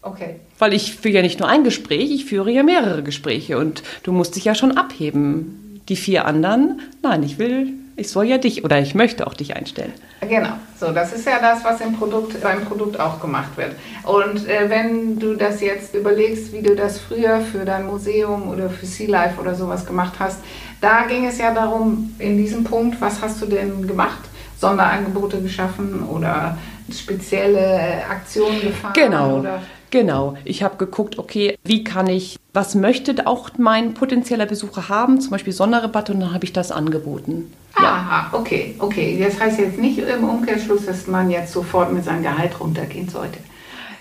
Okay. 0.00 0.40
Weil 0.58 0.72
ich 0.72 0.96
führe 0.96 1.16
ja 1.16 1.22
nicht 1.22 1.38
nur 1.38 1.48
ein 1.48 1.64
Gespräch, 1.64 2.10
ich 2.10 2.24
führe 2.24 2.50
ja 2.50 2.62
mehrere 2.62 3.02
Gespräche 3.02 3.58
und 3.58 3.82
du 4.02 4.12
musst 4.12 4.36
dich 4.36 4.44
ja 4.44 4.54
schon 4.54 4.76
abheben. 4.76 5.71
Die 5.88 5.96
vier 5.96 6.26
anderen, 6.26 6.80
nein, 7.02 7.22
ich 7.22 7.38
will, 7.38 7.72
ich 7.96 8.08
soll 8.08 8.26
ja 8.26 8.38
dich 8.38 8.64
oder 8.64 8.80
ich 8.80 8.94
möchte 8.94 9.26
auch 9.26 9.34
dich 9.34 9.56
einstellen. 9.56 9.92
Genau, 10.20 10.52
so 10.78 10.92
das 10.92 11.12
ist 11.12 11.26
ja 11.26 11.38
das, 11.40 11.64
was 11.64 11.80
im 11.80 11.96
Produkt, 11.96 12.40
beim 12.40 12.64
Produkt 12.64 12.98
auch 12.98 13.20
gemacht 13.20 13.56
wird. 13.56 13.72
Und 14.04 14.48
äh, 14.48 14.70
wenn 14.70 15.18
du 15.18 15.34
das 15.34 15.60
jetzt 15.60 15.94
überlegst, 15.94 16.52
wie 16.52 16.62
du 16.62 16.74
das 16.76 16.98
früher 16.98 17.40
für 17.40 17.64
dein 17.64 17.86
Museum 17.86 18.48
oder 18.48 18.70
für 18.70 18.86
Sea 18.86 19.08
Life 19.08 19.40
oder 19.40 19.54
sowas 19.54 19.84
gemacht 19.84 20.14
hast, 20.18 20.38
da 20.80 21.02
ging 21.06 21.26
es 21.26 21.38
ja 21.38 21.52
darum, 21.52 22.14
in 22.18 22.36
diesem 22.36 22.64
Punkt, 22.64 23.00
was 23.00 23.20
hast 23.20 23.42
du 23.42 23.46
denn 23.46 23.86
gemacht? 23.86 24.20
Sonderangebote 24.58 25.40
geschaffen 25.42 26.04
oder 26.08 26.56
spezielle 26.90 28.02
Aktionen 28.08 28.60
gefahren? 28.60 28.92
Genau, 28.94 29.38
Oder? 29.40 29.62
genau. 29.90 30.36
Ich 30.44 30.62
habe 30.62 30.76
geguckt, 30.76 31.18
okay, 31.18 31.58
wie 31.64 31.84
kann 31.84 32.06
ich, 32.06 32.38
was 32.54 32.74
möchte 32.74 33.26
auch 33.26 33.50
mein 33.56 33.94
potenzieller 33.94 34.46
Besucher 34.46 34.88
haben, 34.88 35.20
zum 35.20 35.30
Beispiel 35.30 35.52
Sonderrabatte 35.52 36.12
und 36.12 36.20
dann 36.20 36.34
habe 36.34 36.44
ich 36.44 36.52
das 36.52 36.70
angeboten. 36.70 37.52
Aha, 37.74 38.28
okay, 38.32 38.74
okay. 38.78 39.22
Das 39.24 39.40
heißt 39.40 39.58
jetzt 39.58 39.78
nicht 39.78 39.98
im 39.98 40.28
Umkehrschluss, 40.28 40.84
dass 40.84 41.06
man 41.06 41.30
jetzt 41.30 41.52
sofort 41.52 41.92
mit 41.92 42.04
seinem 42.04 42.22
Gehalt 42.22 42.60
runtergehen 42.60 43.08
sollte. 43.08 43.38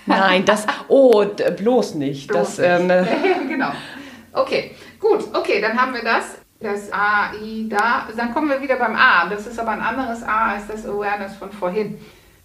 Nein, 0.05 0.43
das, 0.45 0.65
oh, 0.89 1.23
bloß 1.25 1.95
nicht. 1.95 2.27
Bloß 2.27 2.57
das, 2.57 2.59
ähm, 2.59 2.87
nicht. 2.87 3.09
genau. 3.47 3.71
Okay, 4.33 4.71
gut. 4.99 5.23
Okay, 5.33 5.61
dann 5.61 5.79
haben 5.79 5.93
wir 5.93 6.03
das. 6.03 6.37
Das 6.59 6.91
A, 6.93 7.33
I, 7.41 7.67
da. 7.69 8.07
Dann 8.15 8.33
kommen 8.33 8.49
wir 8.49 8.61
wieder 8.61 8.75
beim 8.75 8.95
A. 8.95 9.27
Das 9.29 9.47
ist 9.47 9.59
aber 9.59 9.71
ein 9.71 9.81
anderes 9.81 10.23
A 10.23 10.51
als 10.53 10.67
das 10.67 10.85
Awareness 10.85 11.35
von 11.35 11.51
vorhin. 11.51 11.97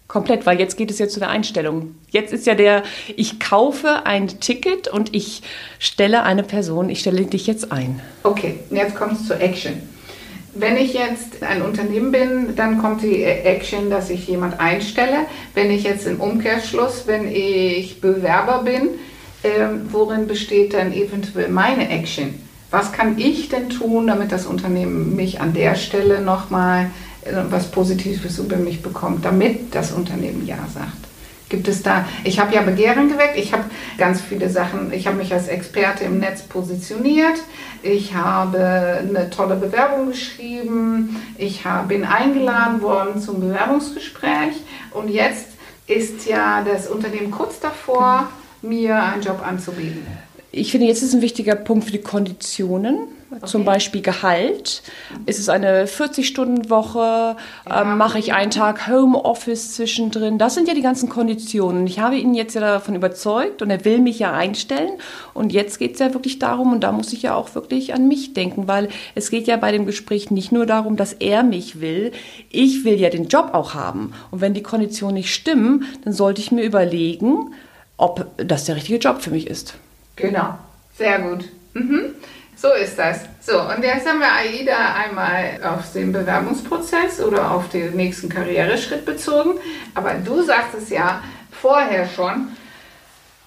Komplett, 0.07 0.45
weil 0.45 0.59
jetzt 0.59 0.77
geht 0.77 0.89
es 0.89 0.99
ja 0.99 1.07
zu 1.07 1.19
der 1.19 1.29
Einstellung. 1.29 1.95
Jetzt 2.09 2.31
ist 2.31 2.47
ja 2.47 2.55
der, 2.55 2.83
ich 3.17 3.41
kaufe 3.41 4.05
ein 4.05 4.27
Ticket 4.39 4.87
und 4.87 5.13
ich 5.13 5.41
stelle 5.79 6.23
eine 6.23 6.43
Person, 6.43 6.89
ich 6.89 7.01
stelle 7.01 7.25
dich 7.25 7.45
jetzt 7.45 7.71
ein. 7.73 7.99
Okay, 8.23 8.59
jetzt 8.69 8.95
kommt 8.95 9.13
es 9.13 9.27
zur 9.27 9.41
Action. 9.41 9.73
Wenn 10.53 10.77
ich 10.77 10.93
jetzt 10.93 11.43
ein 11.43 11.61
Unternehmen 11.61 12.11
bin, 12.11 12.55
dann 12.55 12.81
kommt 12.81 13.03
die 13.03 13.21
Action, 13.23 13.89
dass 13.89 14.09
ich 14.09 14.27
jemand 14.27 14.59
einstelle. 14.59 15.27
Wenn 15.53 15.69
ich 15.69 15.83
jetzt 15.83 16.07
im 16.07 16.19
Umkehrschluss, 16.19 17.03
wenn 17.05 17.27
ich 17.27 18.01
Bewerber 18.01 18.63
bin, 18.63 18.89
ähm, 19.43 19.87
worin 19.91 20.25
besteht 20.25 20.73
dann 20.73 20.93
eventuell 20.93 21.49
meine 21.49 21.89
Action? 21.89 22.41
Was 22.71 22.91
kann 22.91 23.17
ich 23.17 23.49
denn 23.49 23.69
tun, 23.69 24.07
damit 24.07 24.31
das 24.31 24.45
Unternehmen 24.45 25.15
mich 25.15 25.39
an 25.39 25.53
der 25.53 25.75
Stelle 25.75 26.21
nochmal 26.21 26.85
äh, 26.85 27.16
was 27.49 27.69
Positives 27.71 28.39
über 28.39 28.57
mich 28.57 28.81
bekommt, 28.81 29.25
damit 29.25 29.73
das 29.75 29.91
Unternehmen 29.91 30.45
Ja 30.45 30.57
sagt? 30.73 31.07
Gibt 31.49 31.69
es 31.69 31.81
da, 31.81 32.05
ich 32.25 32.39
habe 32.39 32.53
ja 32.53 32.61
Begehren 32.61 33.07
geweckt, 33.07 33.37
ich 33.37 33.53
habe 33.53 33.63
ganz 33.97 34.19
viele 34.19 34.49
Sachen, 34.49 34.91
ich 34.91 35.07
habe 35.07 35.15
mich 35.15 35.31
als 35.31 35.47
Experte 35.47 36.03
im 36.03 36.19
Netz 36.19 36.41
positioniert, 36.41 37.37
ich 37.83 38.13
habe 38.15 38.99
eine 38.99 39.29
tolle 39.29 39.55
Bewerbung 39.55 40.07
geschrieben, 40.07 41.21
ich 41.37 41.63
bin 41.87 42.03
eingeladen 42.03 42.81
worden 42.81 43.21
zum 43.21 43.39
Bewerbungsgespräch 43.39 44.55
und 44.91 45.09
jetzt 45.09 45.45
ist 45.87 46.27
ja 46.27 46.65
das 46.65 46.87
Unternehmen 46.89 47.31
kurz 47.31 47.61
davor, 47.61 48.27
mir 48.61 49.01
einen 49.01 49.21
Job 49.21 49.41
anzubieten. 49.41 50.05
Ich 50.51 50.71
finde, 50.71 50.87
jetzt 50.87 51.01
ist 51.01 51.13
ein 51.13 51.21
wichtiger 51.21 51.55
Punkt 51.55 51.85
für 51.85 51.91
die 51.91 52.01
Konditionen, 52.01 53.07
zum 53.45 53.65
Beispiel 53.65 54.01
Gehalt. 54.01 54.81
Ist 55.25 55.39
es 55.39 55.49
eine 55.49 55.85
40-Stunden-Woche? 55.85 57.35
Ähm, 57.69 57.97
mache 57.97 58.19
ich 58.19 58.33
einen 58.33 58.51
Tag 58.51 58.87
Homeoffice 58.87 59.73
zwischendrin? 59.75 60.37
Das 60.37 60.55
sind 60.55 60.67
ja 60.67 60.73
die 60.73 60.81
ganzen 60.81 61.09
Konditionen. 61.09 61.87
Ich 61.87 61.99
habe 61.99 62.15
ihn 62.15 62.33
jetzt 62.33 62.55
ja 62.55 62.61
davon 62.61 62.95
überzeugt 62.95 63.61
und 63.61 63.69
er 63.69 63.83
will 63.85 63.99
mich 63.99 64.19
ja 64.19 64.33
einstellen. 64.33 64.91
Und 65.33 65.51
jetzt 65.51 65.77
geht 65.79 65.93
es 65.93 65.99
ja 65.99 66.13
wirklich 66.13 66.39
darum, 66.39 66.71
und 66.71 66.81
da 66.81 66.91
muss 66.91 67.13
ich 67.13 67.23
ja 67.23 67.35
auch 67.35 67.53
wirklich 67.55 67.93
an 67.93 68.07
mich 68.07 68.33
denken, 68.33 68.67
weil 68.67 68.89
es 69.15 69.29
geht 69.29 69.47
ja 69.47 69.57
bei 69.57 69.71
dem 69.71 69.85
Gespräch 69.85 70.31
nicht 70.31 70.51
nur 70.51 70.65
darum, 70.65 70.95
dass 70.95 71.13
er 71.13 71.43
mich 71.43 71.81
will. 71.81 72.11
Ich 72.49 72.85
will 72.85 72.99
ja 72.99 73.09
den 73.09 73.27
Job 73.27 73.49
auch 73.53 73.73
haben. 73.73 74.13
Und 74.31 74.41
wenn 74.41 74.53
die 74.53 74.63
Konditionen 74.63 75.15
nicht 75.15 75.33
stimmen, 75.33 75.85
dann 76.03 76.13
sollte 76.13 76.41
ich 76.41 76.51
mir 76.51 76.63
überlegen, 76.63 77.53
ob 77.97 78.25
das 78.37 78.65
der 78.65 78.75
richtige 78.75 78.99
Job 78.99 79.21
für 79.21 79.31
mich 79.31 79.47
ist. 79.47 79.73
Genau, 80.15 80.57
sehr 80.95 81.19
gut. 81.19 81.45
Mhm. 81.73 82.15
So 82.57 82.73
ist 82.73 82.97
das. 82.97 83.19
So, 83.39 83.61
und 83.61 83.83
jetzt 83.83 84.07
haben 84.07 84.19
wir 84.19 84.33
AIDA 84.33 84.95
einmal 84.95 85.59
auf 85.63 85.93
den 85.93 86.11
Bewerbungsprozess 86.11 87.21
oder 87.21 87.51
auf 87.51 87.69
den 87.69 87.95
nächsten 87.95 88.29
Karriereschritt 88.29 89.05
bezogen. 89.05 89.59
Aber 89.93 90.15
du 90.15 90.41
sagtest 90.41 90.89
ja 90.89 91.21
vorher 91.51 92.09
schon, 92.09 92.47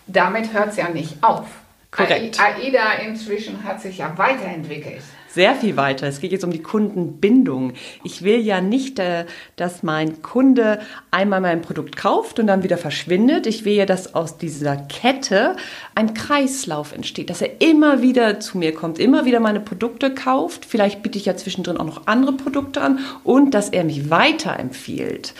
damit 0.06 0.52
hört 0.52 0.68
es 0.68 0.76
ja 0.76 0.88
nicht 0.88 1.22
auf. 1.24 1.46
Korrekt. 1.90 2.38
AIDA 2.40 2.92
inzwischen 3.04 3.64
hat 3.64 3.80
sich 3.82 3.98
ja 3.98 4.16
weiterentwickelt. 4.16 5.02
Sehr 5.32 5.54
viel 5.54 5.76
weiter. 5.76 6.06
Es 6.06 6.20
geht 6.20 6.32
jetzt 6.32 6.44
um 6.44 6.50
die 6.50 6.62
Kundenbindung. 6.62 7.74
Ich 8.02 8.22
will 8.22 8.40
ja 8.40 8.60
nicht, 8.60 8.98
äh, 8.98 9.26
dass 9.56 9.82
mein 9.82 10.22
Kunde 10.22 10.80
einmal 11.10 11.40
mein 11.40 11.62
Produkt 11.62 11.96
kauft 11.96 12.38
und 12.38 12.46
dann 12.46 12.62
wieder 12.62 12.78
verschwindet. 12.78 13.46
Ich 13.46 13.64
will 13.64 13.74
ja, 13.74 13.86
dass 13.86 14.14
aus 14.14 14.38
dieser 14.38 14.76
Kette 14.76 15.56
ein 15.94 16.14
Kreislauf 16.14 16.92
entsteht, 16.92 17.30
dass 17.30 17.42
er 17.42 17.60
immer 17.60 18.02
wieder 18.02 18.40
zu 18.40 18.58
mir 18.58 18.74
kommt, 18.74 18.98
immer 18.98 19.24
wieder 19.24 19.40
meine 19.40 19.60
Produkte 19.60 20.12
kauft. 20.12 20.64
Vielleicht 20.64 21.02
biete 21.02 21.18
ich 21.18 21.26
ja 21.26 21.36
zwischendrin 21.36 21.76
auch 21.76 21.86
noch 21.86 22.06
andere 22.06 22.32
Produkte 22.32 22.80
an 22.80 22.98
und 23.22 23.54
dass 23.54 23.68
er 23.68 23.84
mich 23.84 24.10
weiterempfiehlt. 24.10 25.34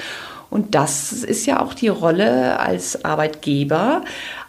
Und 0.51 0.75
das 0.75 1.13
ist 1.13 1.47
ja 1.47 1.61
auch 1.61 1.75
die 1.75 1.89
Rolle 1.89 2.59
als 2.59 3.05
Arbeitgeber, 3.05 4.05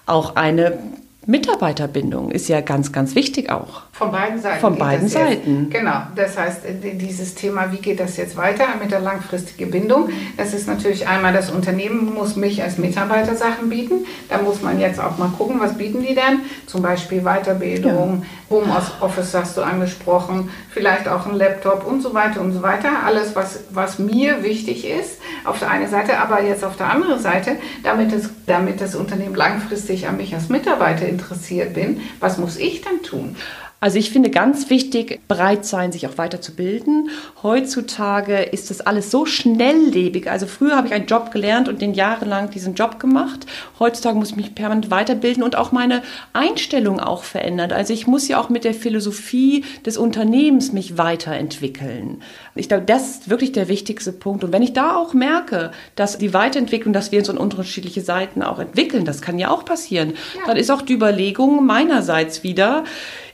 auch 0.08 0.36
eine 0.36 0.80
Mitarbeiterbindung 1.26 2.32
ist 2.32 2.50
ja 2.50 2.62
ganz, 2.62 2.92
ganz 2.92 3.14
wichtig 3.14 3.52
auch. 3.52 3.84
Von 3.94 4.12
beiden 4.12 4.42
Seiten. 4.42 4.62
Von 4.62 4.78
beiden 4.78 5.08
Seiten. 5.08 5.64
Jetzt, 5.64 5.74
genau. 5.74 6.02
Das 6.16 6.38
heißt, 6.38 6.62
dieses 6.82 7.36
Thema, 7.36 7.72
wie 7.72 7.78
geht 7.78 8.00
das 8.00 8.18
jetzt 8.18 8.38
weiter 8.38 8.66
mit 8.82 8.90
der 8.90 9.02
langfristigen 9.02 9.70
Bindung? 9.70 10.10
Das 10.38 10.54
ist 10.54 10.68
natürlich 10.68 11.08
einmal, 11.08 11.34
das 11.34 11.52
Unternehmen 11.52 12.14
muss 12.14 12.36
mich 12.36 12.64
als 12.64 12.78
Mitarbeiter 12.78 13.36
Sachen 13.36 13.70
bieten. 13.70 14.06
Da 14.30 14.42
muss 14.42 14.62
man 14.62 14.80
jetzt 14.80 15.00
auch 15.00 15.18
mal 15.18 15.30
gucken, 15.38 15.60
was 15.60 15.78
bieten 15.78 16.02
die 16.02 16.16
denn? 16.16 16.40
Zum 16.66 16.82
Beispiel 16.82 17.22
Weiterbildung, 17.22 18.24
ja. 18.24 18.56
Homeoffice 18.58 19.34
hast 19.34 19.58
du 19.58 19.62
angesprochen, 19.62 20.50
vielleicht 20.70 21.08
auch 21.08 21.28
ein 21.28 21.36
Laptop 21.36 21.86
und 21.86 22.02
so 22.02 22.14
weiter 22.14 22.42
und 22.42 22.54
so 22.54 22.62
weiter. 22.62 22.90
Alles, 23.06 23.36
was, 23.36 23.60
was 23.72 24.00
mir 24.00 24.42
wichtig 24.42 24.90
ist, 24.90 25.20
auf 25.44 25.60
der 25.60 25.70
einen 25.70 25.90
Seite, 25.90 26.18
aber 26.18 26.42
jetzt 26.42 26.64
auf 26.64 26.78
der 26.78 26.90
anderen 26.90 27.20
Seite, 27.20 27.58
damit, 27.84 28.14
es, 28.14 28.30
damit 28.48 28.80
das 28.82 28.96
Unternehmen 28.96 29.36
langfristig 29.36 30.08
an 30.08 30.18
mich 30.18 30.34
als 30.34 30.50
Mitarbeiter 30.50 31.08
interessiert 31.08 31.74
bin, 31.74 32.02
was 32.20 32.38
muss 32.38 32.58
ich 32.58 32.82
dann 32.82 33.04
tun? 33.04 33.36
Also 33.84 33.98
ich 33.98 34.12
finde 34.12 34.30
ganz 34.30 34.70
wichtig, 34.70 35.22
bereit 35.28 35.66
sein, 35.66 35.92
sich 35.92 36.06
auch 36.06 36.20
weiterzubilden. 36.20 37.10
Heutzutage 37.42 38.38
ist 38.38 38.70
das 38.70 38.80
alles 38.80 39.10
so 39.10 39.26
schnelllebig. 39.26 40.30
Also 40.30 40.46
früher 40.46 40.76
habe 40.76 40.86
ich 40.86 40.94
einen 40.94 41.08
Job 41.08 41.32
gelernt 41.32 41.68
und 41.68 41.82
den 41.82 41.96
jahrelang 41.96 42.52
diesen 42.52 42.76
Job 42.76 43.00
gemacht. 43.00 43.48
Heutzutage 43.80 44.20
muss 44.20 44.30
ich 44.30 44.36
mich 44.36 44.54
permanent 44.54 44.92
weiterbilden 44.92 45.42
und 45.42 45.56
auch 45.56 45.72
meine 45.72 46.04
Einstellung 46.32 47.00
auch 47.00 47.24
verändern. 47.24 47.72
Also 47.72 47.92
ich 47.92 48.06
muss 48.06 48.28
ja 48.28 48.40
auch 48.40 48.50
mit 48.50 48.66
der 48.66 48.76
Philosophie 48.76 49.66
des 49.84 49.98
Unternehmens 49.98 50.72
mich 50.74 51.00
weiterentwickeln. 51.00 52.22
Ich 52.56 52.68
glaube, 52.68 52.84
das 52.84 53.10
ist 53.12 53.30
wirklich 53.30 53.54
der 53.54 53.68
wichtigste 53.68 54.12
Punkt. 54.12 54.44
Und 54.44 54.52
wenn 54.52 54.62
ich 54.62 54.74
da 54.74 54.96
auch 54.96 55.14
merke, 55.14 55.72
dass 55.96 56.18
die 56.18 56.34
Weiterentwicklung, 56.34 56.94
dass 56.94 57.12
wir 57.12 57.20
uns 57.20 57.30
an 57.30 57.38
unterschiedliche 57.38 58.02
Seiten 58.02 58.44
auch 58.44 58.60
entwickeln, 58.60 59.06
das 59.06 59.22
kann 59.22 59.40
ja 59.40 59.50
auch 59.50 59.64
passieren, 59.64 60.14
ja. 60.36 60.48
dann 60.48 60.58
ist 60.58 60.70
auch 60.70 60.82
die 60.82 60.94
Überlegung 60.94 61.66
meinerseits 61.66 62.44
wieder, 62.44 62.84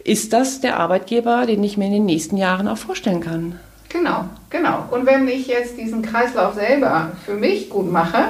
ist 0.04 0.34
das 0.34 0.62
der 0.62 0.78
Arbeitgeber, 0.78 1.46
den 1.46 1.64
ich 1.64 1.78
mir 1.78 1.86
in 1.86 1.94
den 1.94 2.06
nächsten 2.06 2.38
Jahren 2.38 2.68
auch 2.68 2.78
vorstellen 2.78 3.22
kann. 3.22 3.60
Genau, 3.90 4.26
genau. 4.50 4.86
Und 4.92 5.06
wenn 5.06 5.28
ich 5.28 5.48
jetzt 5.48 5.78
diesen 5.78 6.02
Kreislauf 6.02 6.54
selber 6.54 7.14
für 7.26 7.34
mich 7.34 7.70
gut 7.70 7.92
mache, 7.92 8.26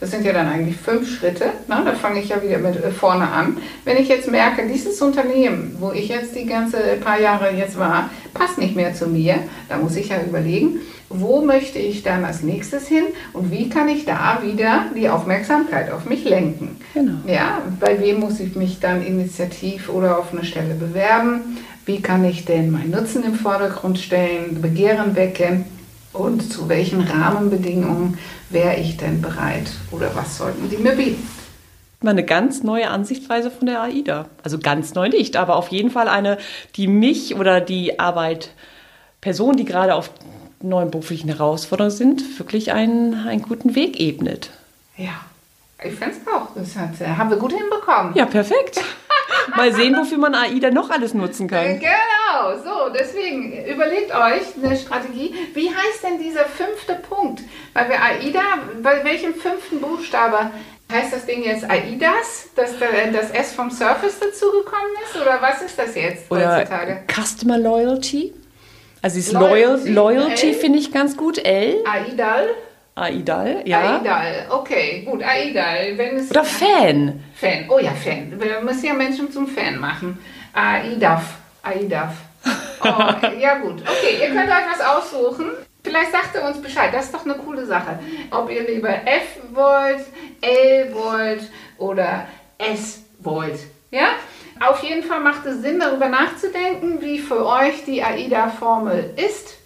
das 0.00 0.10
sind 0.10 0.24
ja 0.24 0.32
dann 0.32 0.46
eigentlich 0.46 0.76
fünf 0.76 1.08
Schritte, 1.08 1.46
ne? 1.66 1.82
da 1.84 1.92
fange 1.94 2.20
ich 2.20 2.28
ja 2.28 2.42
wieder 2.42 2.58
mit 2.58 2.76
äh, 2.82 2.90
vorne 2.90 3.28
an. 3.28 3.58
Wenn 3.84 3.96
ich 3.96 4.08
jetzt 4.08 4.30
merke, 4.30 4.66
dieses 4.66 5.00
Unternehmen, 5.02 5.76
wo 5.80 5.92
ich 5.92 6.08
jetzt 6.08 6.36
die 6.36 6.46
ganze 6.46 6.78
paar 7.02 7.20
Jahre 7.20 7.50
jetzt 7.52 7.78
war, 7.78 8.10
passt 8.34 8.58
nicht 8.58 8.76
mehr 8.76 8.94
zu 8.94 9.06
mir, 9.06 9.36
dann 9.68 9.82
muss 9.82 9.96
ich 9.96 10.10
ja 10.10 10.16
überlegen, 10.20 10.80
wo 11.08 11.40
möchte 11.40 11.78
ich 11.78 12.02
dann 12.02 12.24
als 12.24 12.42
nächstes 12.42 12.86
hin 12.86 13.04
und 13.32 13.50
wie 13.50 13.70
kann 13.70 13.88
ich 13.88 14.04
da 14.04 14.40
wieder 14.42 14.84
die 14.94 15.08
Aufmerksamkeit 15.08 15.90
auf 15.90 16.04
mich 16.04 16.24
lenken. 16.24 16.76
Genau. 16.94 17.14
Ja, 17.26 17.62
bei 17.80 17.98
wem 18.00 18.20
muss 18.20 18.40
ich 18.40 18.54
mich 18.56 18.78
dann 18.80 19.04
initiativ 19.04 19.88
oder 19.88 20.18
auf 20.18 20.32
eine 20.32 20.44
Stelle 20.44 20.74
bewerben? 20.74 21.58
Wie 21.86 22.02
kann 22.02 22.24
ich 22.24 22.44
denn 22.44 22.70
meinen 22.70 22.90
Nutzen 22.90 23.24
im 23.24 23.34
Vordergrund 23.34 23.98
stellen, 23.98 24.60
Begehren 24.60 25.16
wecken? 25.16 25.64
Und 26.18 26.52
zu 26.52 26.68
welchen 26.68 27.02
Rahmenbedingungen 27.02 28.18
wäre 28.50 28.74
ich 28.76 28.96
denn 28.96 29.22
bereit 29.22 29.70
oder 29.92 30.16
was 30.16 30.36
sollten 30.36 30.68
die 30.68 30.76
mir 30.76 30.96
bieten? 30.96 31.24
Mal 32.00 32.10
eine 32.10 32.24
ganz 32.24 32.64
neue 32.64 32.90
Ansichtsweise 32.90 33.52
von 33.52 33.66
der 33.66 33.82
AIDA. 33.82 34.26
Also 34.42 34.58
ganz 34.58 34.94
neu 34.94 35.08
nicht, 35.08 35.36
aber 35.36 35.54
auf 35.54 35.68
jeden 35.68 35.90
Fall 35.90 36.08
eine, 36.08 36.38
die 36.74 36.88
mich 36.88 37.36
oder 37.36 37.60
die 37.60 38.00
Arbeit, 38.00 38.50
Personen, 39.20 39.56
die 39.56 39.64
gerade 39.64 39.94
auf 39.94 40.10
neuen 40.60 40.90
beruflichen 40.90 41.28
Herausforderungen 41.28 41.96
sind, 41.96 42.38
wirklich 42.38 42.72
einen, 42.72 43.14
einen 43.14 43.42
guten 43.42 43.76
Weg 43.76 44.00
ebnet. 44.00 44.50
Ja, 44.96 45.20
ich 45.84 45.94
finde 45.94 46.16
es 46.16 46.32
auch. 46.32 46.48
Das 46.56 46.76
hat, 46.76 47.00
äh, 47.00 47.06
haben 47.16 47.30
wir 47.30 47.36
gut 47.36 47.52
hinbekommen. 47.52 48.12
Ja, 48.16 48.26
perfekt. 48.26 48.80
Mal 49.56 49.72
sehen, 49.72 49.96
wofür 49.96 50.18
man 50.18 50.34
AIDA 50.34 50.70
noch 50.70 50.90
alles 50.90 51.14
nutzen 51.14 51.48
kann. 51.48 51.80
Genau, 51.80 52.56
so, 52.62 52.92
deswegen 52.92 53.64
überlegt 53.66 54.14
euch 54.14 54.42
eine 54.62 54.76
Strategie. 54.76 55.34
Wie 55.54 55.68
heißt 55.68 56.02
denn 56.02 56.18
dieser 56.18 56.44
fünfte 56.44 56.94
Punkt? 56.94 57.42
Weil 57.74 57.88
wir 57.88 58.02
AIDA, 58.02 58.40
bei 58.82 59.04
welchem 59.04 59.34
fünften 59.34 59.80
Buchstabe 59.80 60.50
Heißt 60.90 61.12
das 61.12 61.26
Ding 61.26 61.42
jetzt 61.42 61.68
AIDAS, 61.68 62.48
dass 62.56 62.70
das 62.78 63.30
S 63.30 63.52
vom 63.52 63.70
Surface 63.70 64.18
dazugekommen 64.20 64.90
ist? 65.04 65.20
Oder 65.20 65.38
was 65.42 65.60
ist 65.60 65.78
das 65.78 65.94
jetzt 65.94 66.30
heutzutage? 66.30 67.02
Oder 67.04 67.22
Customer 67.22 67.58
Loyalty. 67.58 68.32
Also 69.02 69.18
ist 69.18 69.32
Loyalty, 69.32 69.90
Loyalty 69.90 70.54
finde 70.54 70.78
ich 70.78 70.90
ganz 70.90 71.14
gut. 71.14 71.44
L. 71.44 71.84
AIDAL. 71.84 72.48
Aidal, 73.00 73.62
ja. 73.64 73.98
Aidal, 73.98 74.46
okay, 74.50 75.02
gut, 75.04 75.22
Aidal. 75.22 75.96
Wenn 75.96 76.16
es 76.16 76.30
Oder 76.30 76.44
Fan. 76.44 77.24
Fan, 77.34 77.66
oh 77.68 77.78
ja, 77.78 77.92
Fan. 77.92 78.40
Wir 78.40 78.60
müssen 78.60 78.84
ja 78.84 78.94
Menschen 78.94 79.30
zum 79.30 79.46
Fan 79.46 79.78
machen. 79.78 80.18
Aidaf, 80.52 81.36
Aidaf. 81.62 82.14
Oh, 82.80 82.86
ja 83.40 83.58
gut, 83.58 83.82
okay, 83.82 84.18
ihr 84.20 84.28
könnt 84.28 84.48
euch 84.48 84.64
was 84.72 84.80
aussuchen. 84.80 85.46
Vielleicht 85.82 86.12
sagt 86.12 86.36
ihr 86.36 86.44
uns 86.44 86.62
Bescheid, 86.62 86.90
das 86.92 87.06
ist 87.06 87.14
doch 87.14 87.24
eine 87.24 87.34
coole 87.34 87.66
Sache. 87.66 87.98
Ob 88.30 88.48
ihr 88.50 88.62
lieber 88.68 88.88
F 88.88 89.40
wollt, 89.52 90.04
L 90.40 90.94
wollt 90.94 91.50
oder 91.76 92.28
S 92.56 93.02
wollt. 93.18 93.58
Ja? 93.90 94.10
Auf 94.60 94.82
jeden 94.84 95.02
Fall 95.02 95.20
macht 95.20 95.44
es 95.46 95.60
Sinn, 95.62 95.80
darüber 95.80 96.08
nachzudenken, 96.08 97.00
wie 97.00 97.18
für 97.18 97.44
euch 97.44 97.84
die 97.84 98.02
AIDA-Formel 98.02 99.14
ist 99.16 99.57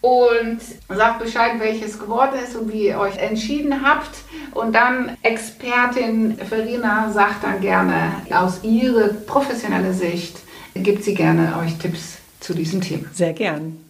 und 0.00 0.60
sagt 0.88 1.18
Bescheid, 1.18 1.52
welches 1.58 1.98
geworden 1.98 2.38
ist 2.42 2.56
und 2.56 2.72
wie 2.72 2.88
ihr 2.88 2.98
euch 2.98 3.18
entschieden 3.18 3.82
habt. 3.84 4.10
Und 4.52 4.74
dann 4.74 5.16
Expertin 5.22 6.38
Verena 6.38 7.10
sagt 7.12 7.44
dann 7.44 7.60
gerne 7.60 8.12
aus 8.30 8.62
ihrer 8.62 9.08
professionellen 9.08 9.92
Sicht, 9.92 10.38
gibt 10.74 11.04
sie 11.04 11.14
gerne 11.14 11.54
euch 11.62 11.76
Tipps 11.78 12.18
zu 12.40 12.54
diesem 12.54 12.80
Thema. 12.80 13.08
Sehr 13.12 13.32
gern. 13.32 13.84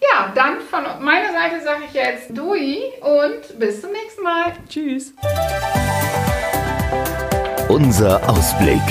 Ja, 0.00 0.32
dann 0.34 0.54
von 0.68 0.82
meiner 1.04 1.32
Seite 1.32 1.62
sage 1.64 1.82
ich 1.86 1.94
jetzt 1.94 2.36
Dui 2.36 2.78
und 3.00 3.58
bis 3.58 3.80
zum 3.80 3.92
nächsten 3.92 4.22
Mal. 4.24 4.52
Tschüss. 4.68 5.14
Unser 7.68 8.28
Ausblick. 8.28 8.82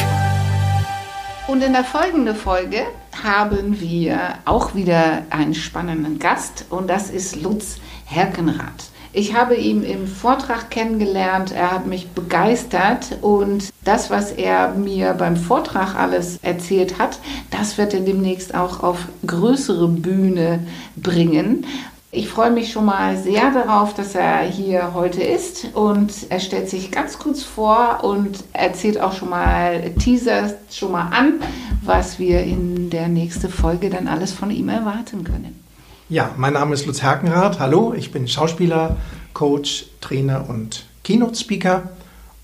Und 1.48 1.62
in 1.62 1.74
der 1.74 1.84
folgenden 1.84 2.36
Folge 2.36 2.86
haben 3.24 3.80
wir 3.80 4.36
auch 4.46 4.76
wieder 4.76 5.24
einen 5.30 5.54
spannenden 5.54 6.20
Gast 6.20 6.66
und 6.70 6.90
das 6.90 7.10
ist 7.10 7.42
Lutz 7.42 7.78
Herkenrath. 8.06 8.92
Ich 9.14 9.36
habe 9.36 9.56
ihn 9.56 9.84
im 9.84 10.08
Vortrag 10.08 10.70
kennengelernt, 10.70 11.52
er 11.52 11.72
hat 11.72 11.86
mich 11.86 12.08
begeistert 12.12 13.18
und 13.22 13.70
das, 13.84 14.10
was 14.10 14.32
er 14.32 14.70
mir 14.74 15.14
beim 15.14 15.36
Vortrag 15.36 15.96
alles 15.96 16.40
erzählt 16.42 16.98
hat, 16.98 17.20
das 17.50 17.78
wird 17.78 17.94
er 17.94 18.00
demnächst 18.00 18.56
auch 18.56 18.82
auf 18.84 19.00
größere 19.28 19.90
Bühne 19.90 20.66
bringen. 20.96 21.66
Ich 22.14 22.28
freue 22.28 22.52
mich 22.52 22.74
schon 22.74 22.84
mal 22.84 23.16
sehr 23.16 23.54
darauf, 23.54 23.94
dass 23.94 24.16
er 24.16 24.42
hier 24.42 24.94
heute 24.94 25.24
ist 25.24 25.70
und 25.74 26.12
er 26.28 26.42
stellt 26.42 26.70
sich 26.70 26.92
ganz 26.92 27.18
kurz 27.18 27.42
vor 27.42 28.04
und 28.04 28.44
erzählt 28.52 29.00
auch 29.00 29.14
schon 29.14 29.30
mal, 29.30 29.92
teasert 29.92 30.58
schon 30.70 30.92
mal 30.92 31.08
an, 31.12 31.36
was 31.82 32.20
wir 32.20 32.44
in 32.44 32.90
der 32.90 33.08
nächsten 33.08 33.50
Folge 33.50 33.90
dann 33.90 34.10
alles 34.10 34.34
von 34.34 34.52
ihm 34.52 34.68
erwarten 34.68 35.24
können. 35.24 35.64
Ja, 36.10 36.32
mein 36.36 36.52
Name 36.52 36.74
ist 36.74 36.86
Lutz 36.86 37.02
Herkenrath. 37.02 37.62
Hallo, 37.62 37.94
ich 37.94 38.12
bin 38.12 38.28
Schauspieler, 38.28 38.98
Coach, 39.34 39.86
Trainer 40.02 40.50
und 40.50 40.84
Keynote-Speaker. 41.06 41.92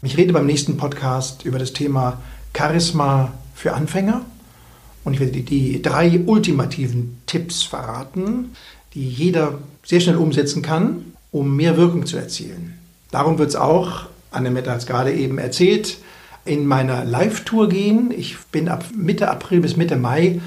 Ich 0.01 0.15
rede 0.15 0.31
beim 0.31 0.45
nächsten 0.45 0.77
Podcast 0.77 1.43
über 1.43 1.59
das 1.59 1.73
Thema 1.73 2.21
Charisma 2.55 3.33
für 3.53 3.73
Anfänger 3.73 4.21
und 5.07 5.13
ich 5.13 5.19
werde 5.19 5.33
die, 5.33 5.43
die 5.43 5.81
drei 5.81 6.21
ultimativen 6.25 7.21
Tipps 7.25 7.63
verraten, 7.63 8.51
die 8.97 9.07
jeder 9.07 9.59
sehr 9.85 9.99
schnell 9.99 10.17
umsetzen 10.17 10.63
kann, 10.63 11.13
um 11.31 11.55
mehr 11.55 11.77
Wirkung 11.77 12.07
zu 12.07 12.17
erzielen. 12.17 12.73
Darum 13.11 13.37
wird 13.37 13.49
es 13.49 13.55
auch, 13.55 14.07
Annemette 14.31 14.71
hat 14.71 14.79
es 14.79 14.87
gerade 14.87 15.13
eben 15.13 15.37
erzählt, 15.37 15.99
in 16.45 16.65
meiner 16.65 17.05
Live-Tour 17.05 17.69
gehen. 17.69 18.11
Ich 18.15 18.37
bin 18.51 18.69
ab 18.69 18.85
Mitte 18.95 19.29
April 19.29 19.61
bis 19.61 19.77
Mitte 19.77 19.97
Mai 19.97 20.41